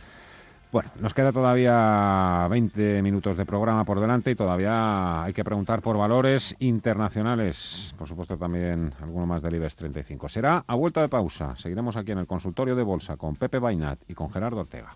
[0.69, 5.81] Bueno, nos queda todavía 20 minutos de programa por delante y todavía hay que preguntar
[5.81, 7.95] por valores internacionales.
[7.97, 10.27] Por supuesto, también alguno más del IBEX 35.
[10.27, 11.55] Será a vuelta de pausa.
[11.55, 14.93] Seguiremos aquí en el consultorio de bolsa con Pepe Bainat y con Gerardo Ortega.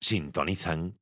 [0.00, 1.01] Sintonizan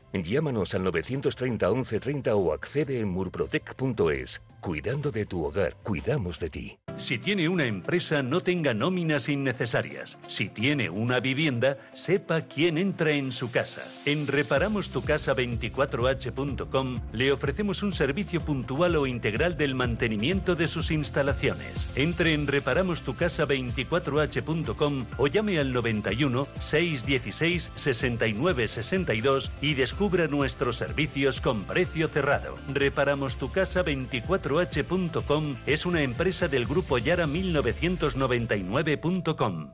[0.13, 4.41] Llámanos al 930 1130 o accede en murprotec.es.
[4.61, 6.77] Cuidando de tu hogar, cuidamos de ti.
[6.97, 10.19] Si tiene una empresa, no tenga nóminas innecesarias.
[10.27, 13.81] Si tiene una vivienda, sepa quién entra en su casa.
[14.05, 21.89] En reparamostucasa24h.com le ofrecemos un servicio puntual o integral del mantenimiento de sus instalaciones.
[21.95, 31.61] Entre en reparamostucasa24h.com o llame al 91 616 69 62 y descubra nuestros servicios con
[31.61, 32.55] precio cerrado.
[32.73, 39.73] Reparamos tu casa 24h.com es una empresa del grupo Yara 1999.com.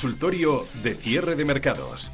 [0.00, 2.12] Consultorio de cierre de mercados.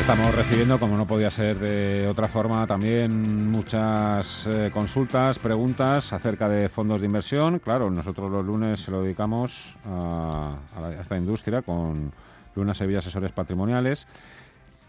[0.00, 6.48] Estamos recibiendo, como no podía ser de otra forma, también muchas eh, consultas, preguntas acerca
[6.48, 7.58] de fondos de inversión.
[7.58, 12.10] Claro, nosotros los lunes se lo dedicamos a, a esta industria con
[12.56, 14.06] Luna Sevilla Asesores Patrimoniales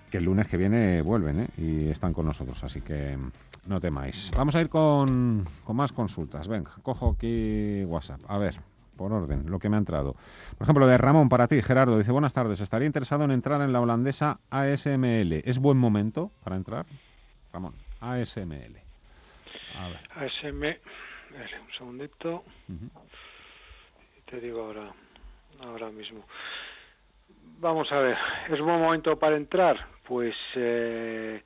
[0.09, 1.47] que el lunes que viene vuelven ¿eh?
[1.57, 3.17] y están con nosotros, así que
[3.65, 4.31] no temáis.
[4.35, 6.47] Vamos a ir con, con más consultas.
[6.47, 8.21] Venga, cojo aquí WhatsApp.
[8.27, 8.59] A ver,
[8.95, 10.15] por orden, lo que me ha entrado.
[10.57, 13.73] Por ejemplo, de Ramón, para ti, Gerardo, dice, buenas tardes, estaría interesado en entrar en
[13.73, 15.41] la holandesa ASML.
[15.45, 16.85] ¿Es buen momento para entrar?
[17.51, 18.77] Ramón, ASML.
[19.77, 19.99] A ver.
[20.15, 20.79] ASML,
[21.61, 22.43] un segundito.
[24.25, 24.93] Te digo ahora,
[25.63, 26.25] ahora mismo.
[27.59, 28.17] Vamos a ver,
[28.49, 29.94] ¿es buen momento para entrar?
[30.07, 31.41] Pues eh,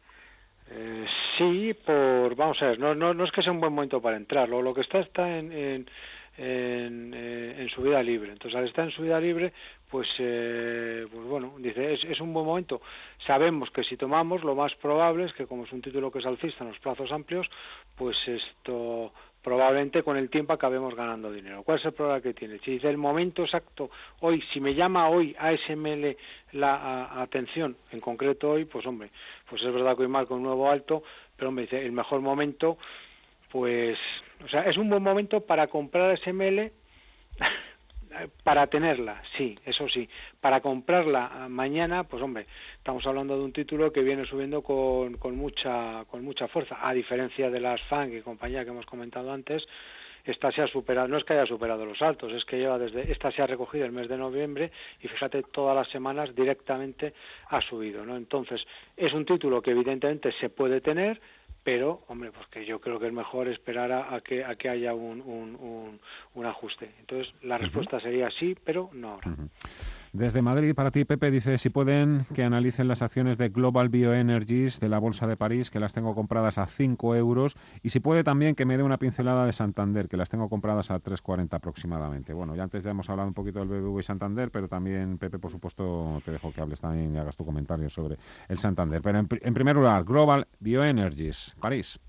[0.72, 1.06] eh,
[1.38, 4.18] sí, por, vamos a ver, no, no, no, es que sea un buen momento para
[4.18, 5.86] entrar, lo, que está está en, en,
[6.38, 8.32] en, eh, en, su vida libre.
[8.32, 9.52] Entonces, al estar en su vida libre,
[9.90, 12.82] pues, eh, pues bueno, dice, es, es, un buen momento.
[13.18, 16.26] Sabemos que si tomamos, lo más probable es que como es un título que es
[16.26, 17.50] alcista en los plazos amplios,
[17.96, 21.64] pues esto probablemente con el tiempo acabemos ganando dinero.
[21.64, 22.60] ¿Cuál es el problema que tiene?
[22.60, 26.18] Si dice el momento exacto, hoy, si me llama hoy ASML
[26.54, 29.12] la atención, en concreto hoy, pues hombre,
[29.50, 31.04] pues es verdad que hoy marco un nuevo alto,
[31.36, 32.78] pero me dice el mejor momento,
[33.52, 33.98] pues,
[34.44, 36.72] o sea, es un buen momento para comprar ASML
[38.44, 40.10] para tenerla, sí, eso sí.
[40.42, 45.36] Para comprarla mañana, pues hombre, estamos hablando de un título que viene subiendo con, con
[45.36, 49.68] mucha con mucha fuerza, a diferencia de las FANG y compañía que hemos comentado antes,
[50.26, 53.12] esta se ha superado, no es que haya superado los altos, es que lleva desde,
[53.12, 57.14] esta se ha recogido el mes de noviembre y fíjate, todas las semanas directamente
[57.48, 58.16] ha subido, ¿no?
[58.16, 61.20] Entonces, es un título que evidentemente se puede tener,
[61.64, 64.94] pero hombre pues que yo creo que es mejor esperar a, que a que haya
[64.94, 66.00] un, un,
[66.34, 66.94] un, ajuste.
[67.00, 69.36] Entonces la respuesta sería sí pero no ahora
[70.12, 74.80] desde Madrid, para ti, Pepe, dice si pueden que analicen las acciones de Global Bioenergies
[74.80, 78.24] de la Bolsa de París, que las tengo compradas a 5 euros, y si puede
[78.24, 82.34] también que me dé una pincelada de Santander, que las tengo compradas a 3,40 aproximadamente.
[82.34, 85.38] Bueno, ya antes ya hemos hablado un poquito del BBV y Santander, pero también, Pepe,
[85.38, 88.18] por supuesto, te dejo que hables también y hagas tu comentario sobre
[88.48, 89.02] el Santander.
[89.04, 92.00] Pero en, en primer lugar, Global Bioenergies, París.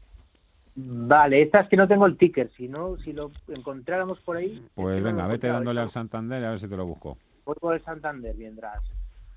[0.74, 4.64] Vale, esta es que no tengo el ticker, si no, si lo encontráramos por ahí...
[4.74, 7.18] Pues venga, vete dándole al Santander y a ver si te lo busco
[7.58, 8.82] por el Santander mientras.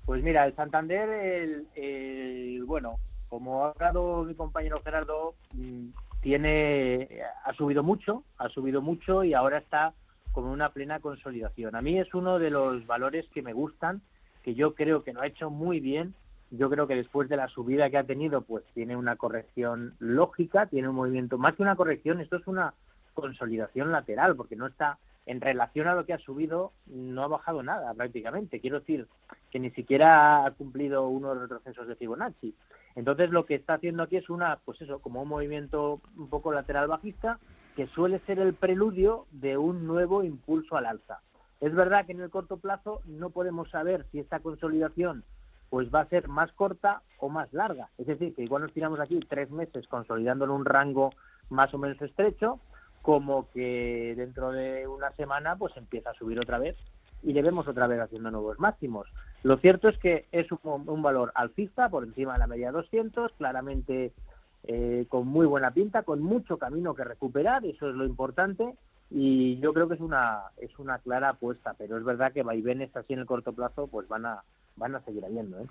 [0.04, 2.98] Pues mira, el Santander, el, bueno,
[3.28, 5.88] como ha hablado mi compañero Gerardo, mm,
[6.20, 7.08] tiene,
[7.44, 9.94] ha subido mucho, ha subido mucho y ahora está
[10.32, 11.74] con una plena consolidación.
[11.74, 14.02] A mí es uno de los valores que me gustan,
[14.42, 16.14] que yo creo que lo ha hecho muy bien
[16.56, 20.66] yo creo que después de la subida que ha tenido, pues tiene una corrección lógica,
[20.66, 22.74] tiene un movimiento, más que una corrección, esto es una
[23.14, 27.62] consolidación lateral, porque no está en relación a lo que ha subido, no ha bajado
[27.62, 28.60] nada prácticamente.
[28.60, 29.08] Quiero decir
[29.50, 32.54] que ni siquiera ha cumplido unos retrocesos de Fibonacci.
[32.94, 36.52] Entonces lo que está haciendo aquí es una, pues eso, como un movimiento un poco
[36.52, 37.38] lateral bajista,
[37.74, 41.20] que suele ser el preludio de un nuevo impulso al alza.
[41.60, 45.24] Es verdad que en el corto plazo no podemos saber si esta consolidación
[45.70, 47.88] pues va a ser más corta o más larga.
[47.98, 51.10] Es decir, que igual nos tiramos aquí tres meses consolidando en un rango
[51.48, 52.60] más o menos estrecho,
[53.04, 56.74] como que dentro de una semana pues empieza a subir otra vez
[57.22, 59.06] y le vemos otra vez haciendo nuevos máximos.
[59.42, 64.14] Lo cierto es que es un, valor alcista por encima de la media 200, claramente
[64.62, 68.74] eh, con muy buena pinta, con mucho camino que recuperar, eso es lo importante
[69.10, 72.96] y yo creo que es una es una clara apuesta, pero es verdad que vaivenes
[72.96, 74.44] así en el corto plazo pues van a
[74.76, 75.60] van a seguir habiendo.
[75.60, 75.66] ¿eh?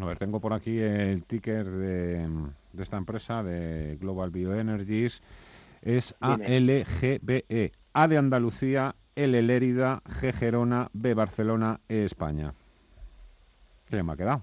[0.00, 2.26] A ver, tengo por aquí el ticker de,
[2.72, 5.22] de esta empresa, de Global Bioenergies.
[5.82, 7.72] Es ALGBE.
[7.92, 12.54] A de Andalucía, L Lérida, G Gerona, B Barcelona, E España.
[13.88, 14.42] ¿Qué me ha quedado?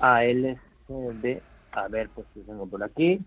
[0.00, 1.40] ALGB.
[1.72, 3.20] A ver, pues lo tengo por aquí.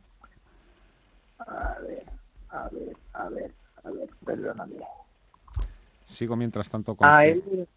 [1.40, 2.06] A ver,
[2.50, 3.52] a ver, a ver,
[3.84, 4.76] a ver, perdóname.
[6.06, 7.08] Sigo mientras tanto con...
[7.08, 7.68] AL...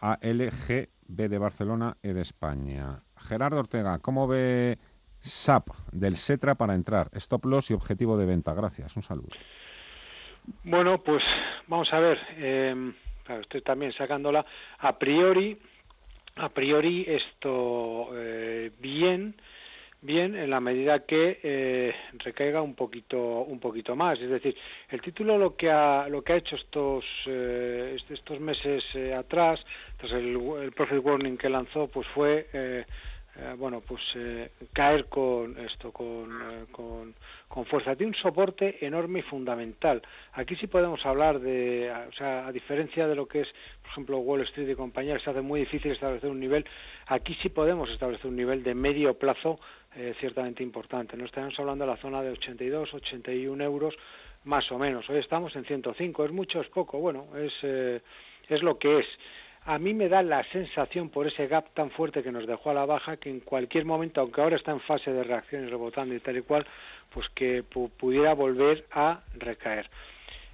[0.00, 3.02] ALG B de Barcelona, E de España.
[3.16, 4.78] Gerardo Ortega, ¿cómo ve
[5.24, 7.10] SAP del SETRA para entrar?
[7.14, 8.54] Stop loss y objetivo de venta.
[8.54, 8.94] Gracias.
[8.96, 9.30] Un saludo.
[10.62, 11.22] Bueno, pues
[11.66, 12.18] vamos a ver.
[12.36, 12.92] Eh,
[13.64, 14.44] también sacándola.
[14.78, 15.58] A priori,
[16.36, 19.34] a priori esto eh, bien
[20.04, 24.54] bien en la medida que eh, recaiga un poquito un poquito más es decir
[24.90, 29.64] el título lo que ha lo que ha hecho estos eh, estos meses eh, atrás
[29.96, 32.84] tras el, el profit warning que lanzó pues fue
[33.36, 37.14] eh, eh, bueno, pues eh, caer con esto, eh, con,
[37.48, 37.96] con, fuerza.
[37.96, 40.02] Tiene un soporte enorme y fundamental.
[40.32, 44.18] Aquí sí podemos hablar de, o sea, a diferencia de lo que es, por ejemplo,
[44.18, 46.64] Wall Street y compañía, se hace muy difícil establecer un nivel.
[47.06, 49.58] Aquí sí podemos establecer un nivel de medio plazo
[50.18, 51.16] ciertamente importante.
[51.16, 53.96] No estamos hablando de la zona de 82, 81 euros,
[54.42, 55.08] más o menos.
[55.08, 56.24] Hoy estamos en 105.
[56.24, 56.60] ¿Es mucho?
[56.60, 56.98] ¿Es poco?
[56.98, 59.06] Bueno, es, es lo que es
[59.66, 62.74] a mí me da la sensación por ese gap tan fuerte que nos dejó a
[62.74, 66.20] la baja que en cualquier momento, aunque ahora está en fase de reacciones rebotando y
[66.20, 66.66] tal y cual,
[67.10, 69.88] pues que pudiera volver a recaer.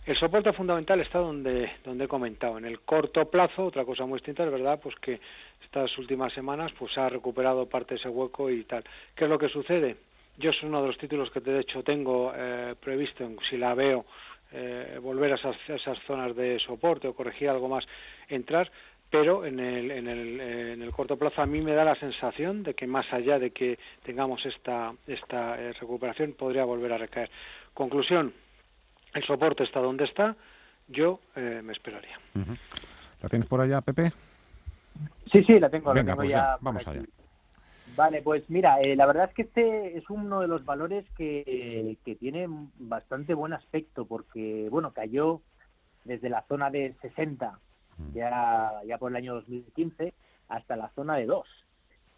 [0.06, 4.16] El soporte fundamental está donde, donde he comentado, en el corto plazo, otra cosa muy
[4.16, 5.20] distinta es verdad, pues que
[5.62, 8.84] estas últimas semanas pues ha recuperado parte de ese hueco y tal.
[9.14, 9.96] ¿Qué es lo que sucede?
[10.38, 14.06] Yo es uno de los títulos que de hecho tengo eh, previsto, si la veo,
[14.52, 17.86] eh, volver a esas, esas, zonas de soporte o corregir algo más,
[18.28, 18.70] entrar,
[19.10, 22.62] pero en el, en, el, en el corto plazo a mí me da la sensación
[22.62, 27.28] de que más allá de que tengamos esta, esta eh, recuperación podría volver a recaer.
[27.74, 28.32] Conclusión,
[29.12, 30.36] el soporte está donde está,
[30.86, 32.18] yo eh, me esperaría.
[33.20, 34.12] ¿La tienes por allá, Pepe?
[35.26, 35.92] Sí, sí, la tengo.
[35.92, 37.02] Venga, la pues ya, vamos allá.
[37.96, 41.96] Vale, pues mira, eh, la verdad es que este es uno de los valores que,
[42.04, 42.46] que tiene
[42.78, 45.40] bastante buen aspecto porque, bueno, cayó
[46.04, 47.58] desde la zona de 60
[48.14, 50.12] ya, ya por el año 2015,
[50.48, 51.46] hasta la zona de 2.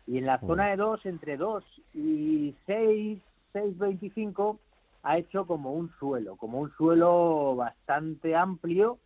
[0.07, 1.65] Y en la zona de 2, entre 2
[1.95, 3.21] y 6,
[3.55, 4.59] 6,25,
[5.03, 8.99] ha hecho como un suelo, como un suelo bastante amplio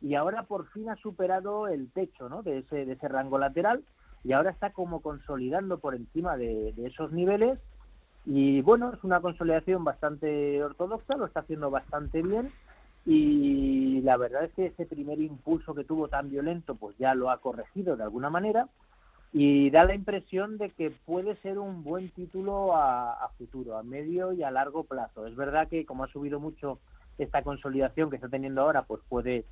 [0.00, 2.42] y ahora por fin ha superado el techo ¿no?
[2.42, 3.84] de, ese, de ese rango lateral
[4.24, 7.58] y ahora está como consolidando por encima de, de esos niveles
[8.26, 12.50] y bueno, es una consolidación bastante ortodoxa, lo está haciendo bastante bien
[13.06, 17.30] y la verdad es que ese primer impulso que tuvo tan violento pues ya lo
[17.30, 18.68] ha corregido de alguna manera
[19.36, 24.32] y da la impresión de que puede ser un buen título a, futuro, a medio
[24.32, 25.26] y a largo plazo.
[25.26, 26.78] Es verdad que como ha subido mucho
[27.18, 29.44] esta consolidación que está teniendo ahora, pues puede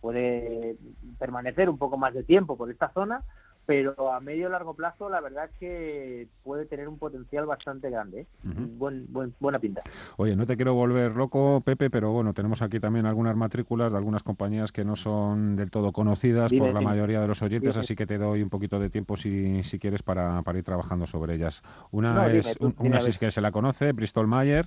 [0.00, 0.76] puede
[1.18, 3.22] permanecer un poco más de tiempo por esta zona,
[3.68, 7.90] pero a medio y largo plazo la verdad es que puede tener un potencial bastante
[7.90, 8.20] grande.
[8.20, 8.26] ¿eh?
[8.42, 9.06] buen,
[9.38, 9.82] buena pinta.
[10.16, 13.98] Oye, no te quiero volver loco, Pepe, pero bueno, tenemos aquí también algunas matrículas de
[13.98, 17.94] algunas compañías que no son del todo conocidas por la mayoría de los oyentes, así
[17.94, 21.34] que te doy un poquito de tiempo si, si quieres para, para ir trabajando sobre
[21.34, 21.62] ellas.
[21.90, 24.66] Una es una sí que se la conoce, Bristol Mayer,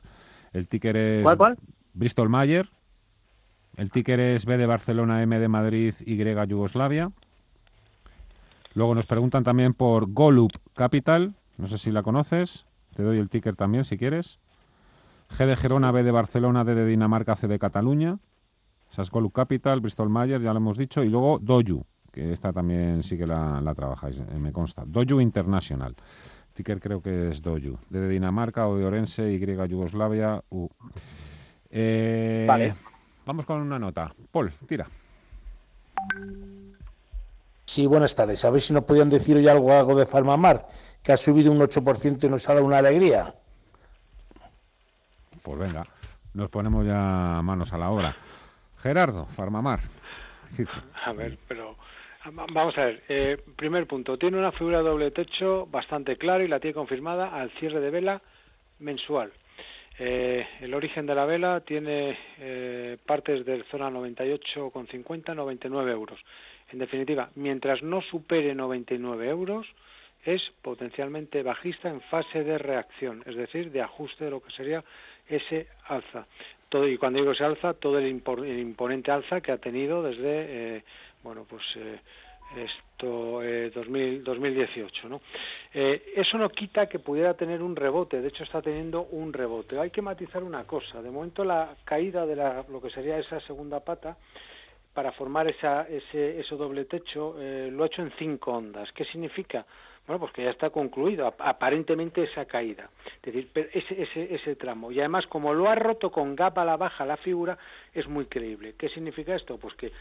[0.54, 1.58] el ticker es ¿Cuál,
[1.96, 2.70] Bristol Mayer,
[3.78, 7.12] el ticker es B de Barcelona, M de Madrid, Y Yugoslavia.
[8.74, 12.66] Luego nos preguntan también por Golup Capital, no sé si la conoces,
[12.96, 14.40] te doy el ticker también si quieres.
[15.38, 18.20] G de Gerona, B de Barcelona, D de Dinamarca, C de Cataluña.
[18.90, 21.04] Esas Golup Capital, Bristol Mayer, ya lo hemos dicho.
[21.04, 24.84] Y luego Doyu, que esta también sí que la, trabajáis, eh, me consta.
[24.86, 25.96] Doju International.
[26.54, 27.78] Ticker creo que es Doju.
[27.90, 30.68] De Dinamarca o de Orense, Y Yugoslavia, U.
[31.70, 32.76] Eh, vale.
[33.26, 34.14] Vamos con una nota.
[34.32, 34.88] Paul, tira.
[37.72, 38.44] Sí, buenas tardes.
[38.44, 40.68] A ver si nos podían decir hoy algo, algo de Farmamar,
[41.02, 43.34] que ha subido un 8% y nos ha dado una alegría.
[45.42, 45.88] Pues venga,
[46.34, 48.14] nos ponemos ya manos a la obra.
[48.80, 49.80] Gerardo, Farmamar.
[51.06, 51.78] A ver, pero
[52.54, 53.04] vamos a ver.
[53.08, 57.52] Eh, primer punto, tiene una figura doble techo bastante clara y la tiene confirmada al
[57.52, 58.22] cierre de vela
[58.80, 59.32] mensual.
[59.98, 66.20] Eh, el origen de la vela tiene eh, partes de zona 98,50, 99 euros.
[66.72, 69.68] En definitiva, mientras no supere 99 euros,
[70.24, 74.84] es potencialmente bajista en fase de reacción, es decir, de ajuste de lo que sería
[75.28, 76.28] ese alza.
[76.70, 80.84] Todo, y cuando digo ese alza, todo el, imponente alza que ha tenido desde, eh,
[81.24, 82.00] bueno, pues eh,
[82.56, 85.22] esto eh, 2018 ¿no?
[85.74, 89.80] Eh, eso no quita que pudiera tener un rebote de hecho está teniendo un rebote
[89.80, 93.40] hay que matizar una cosa de momento la caída de la, lo que sería esa
[93.40, 94.18] segunda pata
[94.94, 99.06] para formar esa, ese, ese doble techo eh, lo ha hecho en cinco ondas ¿qué
[99.06, 99.66] significa?
[100.06, 102.90] bueno pues que ya está concluido aparentemente esa caída
[103.22, 106.78] es decir ese, ese, tramo y además como lo ha roto con gap a la
[106.78, 107.58] baja la figura
[107.94, 109.58] es muy creíble ¿qué significa esto?
[109.58, 109.92] pues que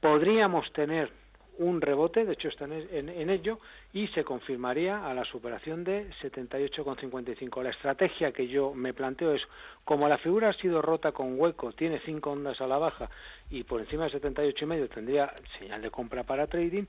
[0.00, 1.23] podríamos tener
[1.58, 3.58] un rebote, de hecho está en, ello,
[3.92, 7.62] y se confirmaría a la superación de 78,55.
[7.62, 9.46] La estrategia que yo me planteo es,
[9.84, 13.08] como la figura ha sido rota con hueco, tiene cinco ondas a la baja
[13.50, 16.84] y por encima de 78,5 tendría señal de compra para trading,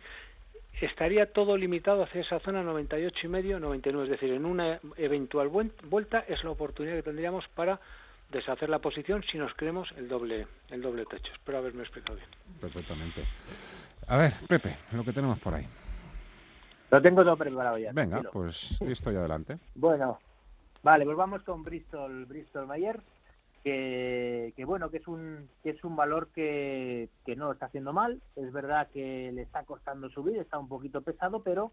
[0.81, 6.43] estaría todo limitado hacia esa zona 98,5, 99, es decir, en una eventual vuelta es
[6.43, 7.79] la oportunidad que tendríamos para
[8.31, 11.31] deshacer la posición si nos creemos el doble el doble techo.
[11.31, 12.29] Espero haberme explicado bien.
[12.59, 13.23] Perfectamente.
[14.07, 15.65] A ver, Pepe, lo que tenemos por ahí.
[16.91, 17.91] Lo tengo todo preparado ya.
[17.91, 19.57] Venga, pues listo y adelante.
[19.73, 20.19] Bueno,
[20.83, 23.01] vale, pues vamos con Bristol, Bristol Mayer,
[23.63, 27.91] que, que bueno, que es un que es un valor que, que no está haciendo
[27.91, 28.21] mal.
[28.35, 31.71] Es verdad que le está costando subir, está un poquito pesado, pero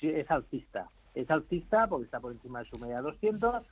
[0.00, 0.88] es alcista.
[1.14, 3.64] Es alcista porque está por encima de su media 200,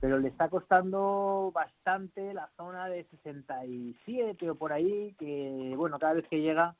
[0.00, 6.14] pero le está costando bastante la zona de 67 o por ahí, que bueno, cada
[6.14, 6.74] vez que llega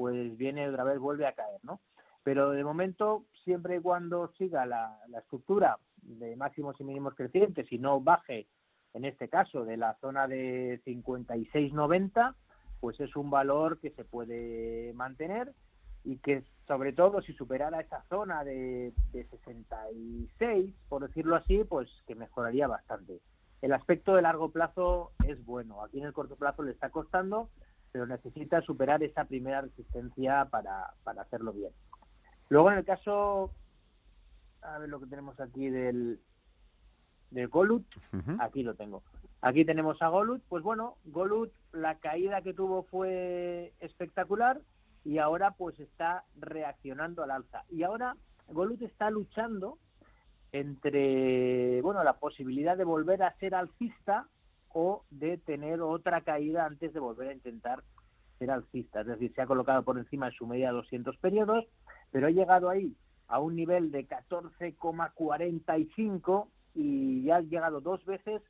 [0.00, 1.78] pues viene otra vez, vuelve a caer, ¿no?
[2.22, 7.78] Pero de momento, siempre y cuando siga la, estructura de máximos y mínimos crecientes y
[7.78, 8.46] no baje,
[8.94, 12.34] en este caso, de la zona de 56.90,
[12.80, 15.52] pues es un valor que se puede mantener
[16.02, 21.90] y que sobre todo si superara esa zona de, de 66, por decirlo así, pues
[22.06, 23.20] que mejoraría bastante.
[23.60, 25.84] El aspecto de largo plazo es bueno.
[25.84, 27.50] Aquí en el corto plazo le está costando,
[27.92, 31.72] pero necesita superar esa primera resistencia para, para hacerlo bien.
[32.48, 33.52] Luego en el caso,
[34.62, 36.20] a ver lo que tenemos aquí del,
[37.30, 37.86] del Golut,
[38.38, 39.02] aquí lo tengo.
[39.40, 44.60] Aquí tenemos a Golut, pues bueno, Golut la caída que tuvo fue espectacular
[45.04, 47.64] y ahora pues está reaccionando al alza.
[47.70, 48.16] Y ahora
[48.48, 49.78] Golut está luchando
[50.52, 54.26] entre, bueno, la posibilidad de volver a ser alcista
[54.72, 57.82] o de tener otra caída antes de volver a intentar
[58.38, 59.02] ser alcista.
[59.02, 61.66] Es decir, se ha colocado por encima de su media 200 periodos,
[62.10, 62.96] pero ha llegado ahí
[63.28, 68.42] a un nivel de 14,45 y ya ha llegado dos veces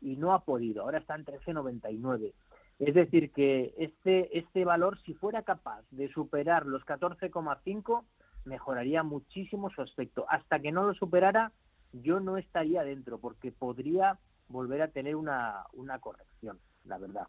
[0.00, 0.82] y no ha podido.
[0.82, 2.32] Ahora está en 13,99.
[2.80, 8.04] Es decir, que este, este valor, si fuera capaz de superar los 14,5,
[8.44, 10.26] mejoraría muchísimo su aspecto.
[10.28, 11.52] Hasta que no lo superara,
[11.92, 14.18] yo no estaría dentro, porque podría
[14.48, 17.26] volver a tener una, una corrección, la verdad.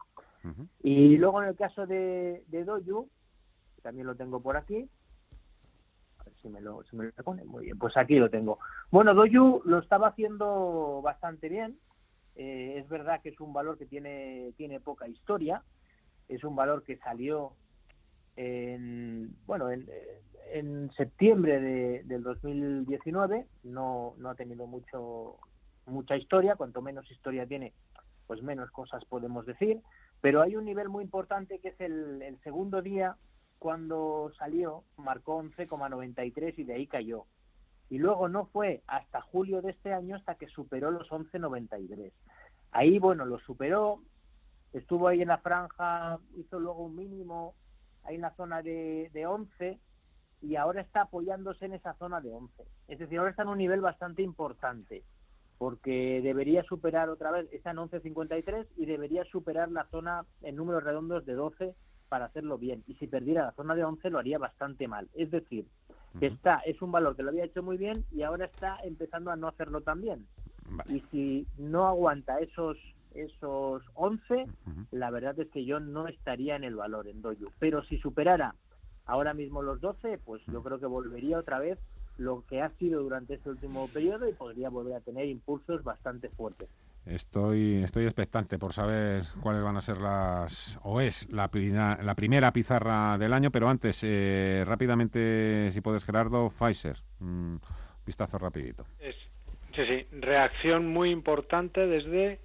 [0.84, 3.10] Y luego en el caso de, de Doyu,
[3.82, 4.88] también lo tengo por aquí,
[6.20, 8.60] a ver si me lo, si me lo pone, muy bien, pues aquí lo tengo.
[8.92, 11.80] Bueno, Doyu lo estaba haciendo bastante bien,
[12.36, 15.64] eh, es verdad que es un valor que tiene, tiene poca historia,
[16.28, 17.54] es un valor que salió
[18.36, 19.90] en, bueno, en,
[20.52, 25.38] en septiembre de, del 2019, no, no ha tenido mucho
[25.86, 27.74] mucha historia, cuanto menos historia tiene,
[28.28, 29.82] pues menos cosas podemos decir,
[30.22, 33.16] pero hay un nivel muy importante que es el, segundo día
[33.60, 37.26] cuando salió, marcó 11,93 y de ahí cayó.
[37.90, 42.12] Y luego no fue hasta julio de este año hasta que superó los 11,93.
[42.72, 44.02] Ahí, bueno, lo superó,
[44.74, 47.54] estuvo ahí en la franja, hizo luego un mínimo
[48.04, 49.80] ahí en la zona de, de 11
[50.42, 52.64] y ahora está apoyándose en esa zona de 11.
[52.88, 55.04] Es decir, ahora está en un nivel bastante importante
[55.58, 60.84] porque debería superar otra vez esa en 11.53 y debería superar la zona en números
[60.84, 61.76] redondos de 12
[62.10, 62.84] para hacerlo bien.
[62.88, 65.10] Y si perdiera la zona de 11 lo haría bastante mal.
[65.16, 65.66] Es decir,
[66.20, 69.32] que está, es un valor que lo había hecho muy bien y ahora está empezando
[69.32, 70.28] a no hacerlo tan bien.
[70.88, 72.78] Y si no aguanta esos
[73.16, 74.46] esos 11,
[74.92, 77.50] la verdad es que yo no estaría en el valor en Doyu.
[77.60, 78.56] Pero si superara
[79.06, 81.80] ahora mismo los 12, pues yo creo que volvería otra vez
[82.18, 86.30] lo que ha sido durante este último periodo y podría volver a tener impulsos bastante
[86.30, 86.70] fuertes.
[87.06, 91.50] Estoy, estoy expectante por saber cuáles van a ser las, o es la,
[92.02, 96.98] la primera pizarra del año, pero antes, eh, rápidamente, si puedes, Gerardo, Pfizer.
[97.20, 97.58] Mm,
[98.06, 98.86] vistazo rapidito.
[99.00, 102.40] sí, sí, reacción muy importante desde,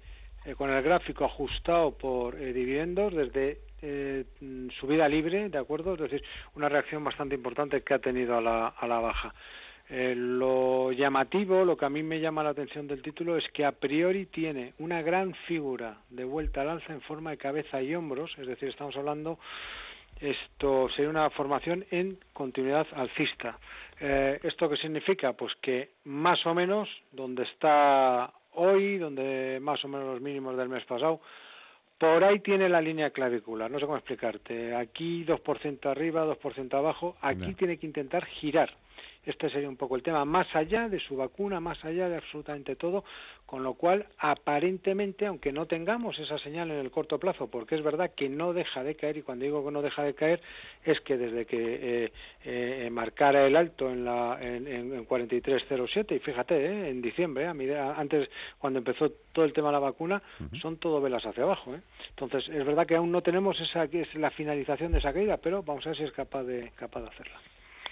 [0.45, 3.61] eh, con el gráfico ajustado por eh, dividendos, desde
[4.79, 5.93] subida libre, ¿de acuerdo?
[5.93, 6.23] Es decir,
[6.55, 9.33] una reacción bastante importante que ha tenido a la, a la baja.
[9.89, 13.65] Eh, lo llamativo, lo que a mí me llama la atención del título es que
[13.65, 17.93] a priori tiene una gran figura de vuelta al alza en forma de cabeza y
[17.93, 19.37] hombros, es decir, estamos hablando
[20.21, 23.57] esto sería una formación en continuidad alcista.
[23.99, 25.33] Eh, ¿Esto qué significa?
[25.33, 30.69] Pues que más o menos donde está hoy, donde más o menos los mínimos del
[30.69, 31.21] mes pasado,
[32.01, 34.75] por ahí tiene la línea clavícula, no sé cómo explicarte.
[34.75, 38.71] Aquí 2% arriba, 2% abajo, aquí tiene que intentar girar
[39.25, 42.75] este sería un poco el tema, más allá de su vacuna, más allá de absolutamente
[42.75, 43.03] todo,
[43.45, 47.81] con lo cual aparentemente, aunque no tengamos esa señal en el corto plazo, porque es
[47.81, 50.41] verdad que no deja de caer, y cuando digo que no deja de caer,
[50.83, 52.11] es que desde que eh,
[52.45, 57.51] eh, marcara el alto en, la, en, en 43.07, y fíjate, eh, en diciembre, a
[57.95, 60.21] antes cuando empezó todo el tema de la vacuna,
[60.61, 61.75] son todo velas hacia abajo.
[62.09, 65.37] Entonces, es verdad que aún no tenemos esa que es la finalización de esa caída,
[65.37, 67.39] pero vamos a ver si es capaz de, capaz de hacerla.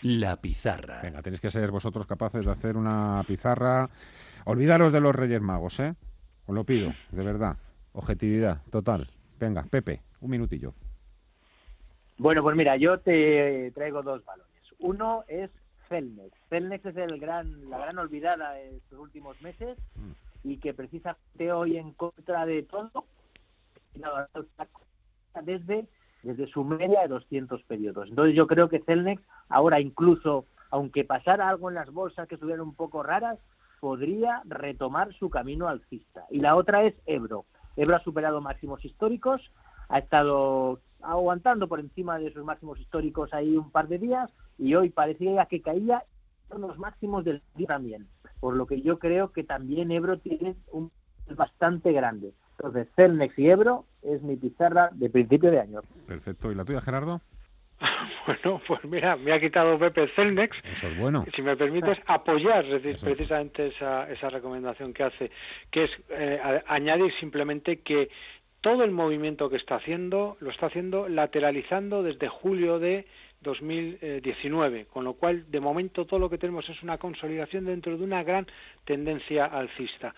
[0.02, 1.02] La pizarra.
[1.04, 3.90] Venga, tenéis que ser vosotros capaces de hacer una pizarra.
[4.46, 5.96] Olvidaros de los Reyes Magos, ¿eh?
[6.46, 7.58] Os lo pido, de verdad.
[7.94, 9.10] Objetividad, total.
[9.40, 10.74] Venga, Pepe, un minutillo.
[12.18, 14.50] Bueno, pues mira, yo te traigo dos balones.
[14.80, 15.50] Uno es
[15.88, 16.36] Celnex.
[16.50, 20.50] Celnex es el gran, la gran olvidada de estos últimos meses mm.
[20.50, 23.06] y que precisamente hoy en contra de todo,
[25.44, 25.88] desde
[26.24, 28.10] desde su media de 200 periodos.
[28.10, 32.62] Entonces yo creo que Celnex ahora incluso, aunque pasara algo en las bolsas que estuvieran
[32.62, 33.40] un poco raras,
[33.80, 36.26] podría retomar su camino alcista.
[36.30, 37.46] Y la otra es Ebro.
[37.76, 39.52] Ebro ha superado máximos históricos,
[39.88, 44.76] ha estado aguantando por encima de sus máximos históricos ahí un par de días y
[44.76, 46.04] hoy parecía que caía
[46.52, 48.08] en los máximos del día también.
[48.40, 50.92] Por lo que yo creo que también Ebro tiene un
[51.36, 52.34] bastante grande.
[52.60, 55.82] Entonces, Celnex y Ebro es mi pizarra de principio de año.
[56.06, 56.52] Perfecto.
[56.52, 57.22] ¿Y la tuya, Gerardo?
[58.28, 60.56] Bueno, pues mira, me ha quitado Pepe Celnex.
[60.74, 61.26] Eso es bueno.
[61.34, 62.66] Si me permites apoyar
[63.02, 65.32] precisamente esa, esa recomendación que hace,
[65.72, 68.10] que es eh, añadir simplemente que
[68.62, 73.08] todo el movimiento que está haciendo lo está haciendo lateralizando desde julio de
[73.42, 78.04] 2019, con lo cual de momento todo lo que tenemos es una consolidación dentro de
[78.04, 78.46] una gran
[78.84, 80.14] tendencia alcista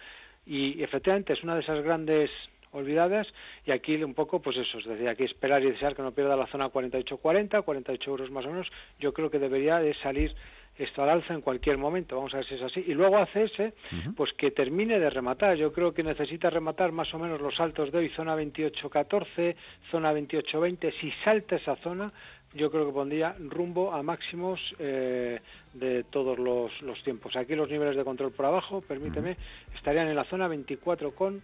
[0.52, 2.30] y efectivamente es una de esas grandes
[2.74, 3.34] olvidadas
[3.66, 6.36] y aquí un poco pues eso, es decir, aquí esperar y desear que no pierda
[6.36, 10.36] la zona 48-40, 48 euros más o menos, yo creo que debería de salir
[10.78, 12.84] esto al alza en cualquier momento, vamos a ver si es así.
[12.86, 13.74] Y luego hace ese,
[14.16, 15.56] pues que termine de rematar.
[15.56, 19.56] Yo creo que necesita rematar más o menos los saltos de hoy, zona 28-14,
[19.90, 20.92] zona 28-20.
[20.94, 22.12] Si salta esa zona,
[22.54, 25.40] yo creo que pondría rumbo a máximos eh,
[25.74, 27.36] de todos los, los, tiempos.
[27.36, 29.38] Aquí los niveles de control por abajo, permíteme,
[29.74, 31.42] estarían en la zona 24,70.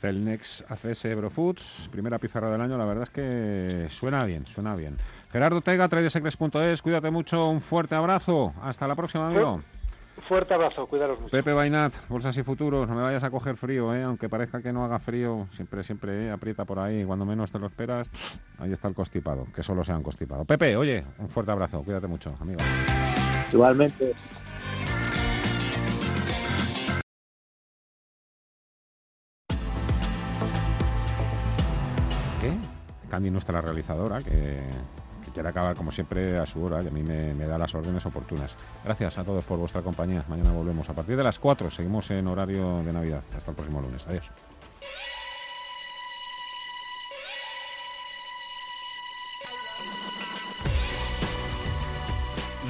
[0.00, 4.98] Celnex ACS Eurofoods, primera pizarra del año, la verdad es que suena bien, suena bien.
[5.30, 9.62] Gerardo Tega, tradesecres.es, cuídate mucho, un fuerte abrazo, hasta la próxima, amigo.
[10.26, 11.30] Fuerte abrazo, cuidaros mucho.
[11.30, 14.02] Pepe Bainat, Bolsas y Futuros, no me vayas a coger frío, ¿eh?
[14.02, 16.30] aunque parezca que no haga frío, siempre, siempre ¿eh?
[16.32, 18.10] aprieta por ahí, cuando menos te lo esperas,
[18.58, 20.44] ahí está el constipado, que solo sea un constipado.
[20.44, 22.58] Pepe, oye, un fuerte abrazo, cuídate mucho, amigo.
[23.52, 24.14] Igualmente.
[32.40, 32.52] ¿Qué?
[33.08, 34.60] Candy la realizadora, que
[35.30, 38.56] quiere acabar como siempre a su hora y a mí me, da las órdenes oportunas.
[38.84, 40.24] Gracias a todos por vuestra compañía.
[40.28, 41.70] Mañana volvemos a partir de las 4.
[41.70, 43.22] Seguimos en horario de Navidad.
[43.36, 44.06] Hasta el próximo lunes.
[44.06, 44.30] Adiós.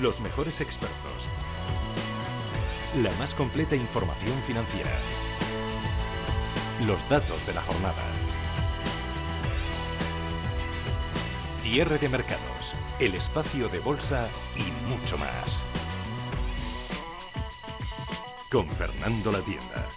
[0.00, 1.30] Los mejores expertos.
[3.02, 4.90] La más completa información financiera.
[6.86, 8.02] Los datos de la jornada.
[11.68, 15.64] Cierre de mercados, el espacio de bolsa y mucho más.
[18.52, 19.88] Con Fernando La Tienda.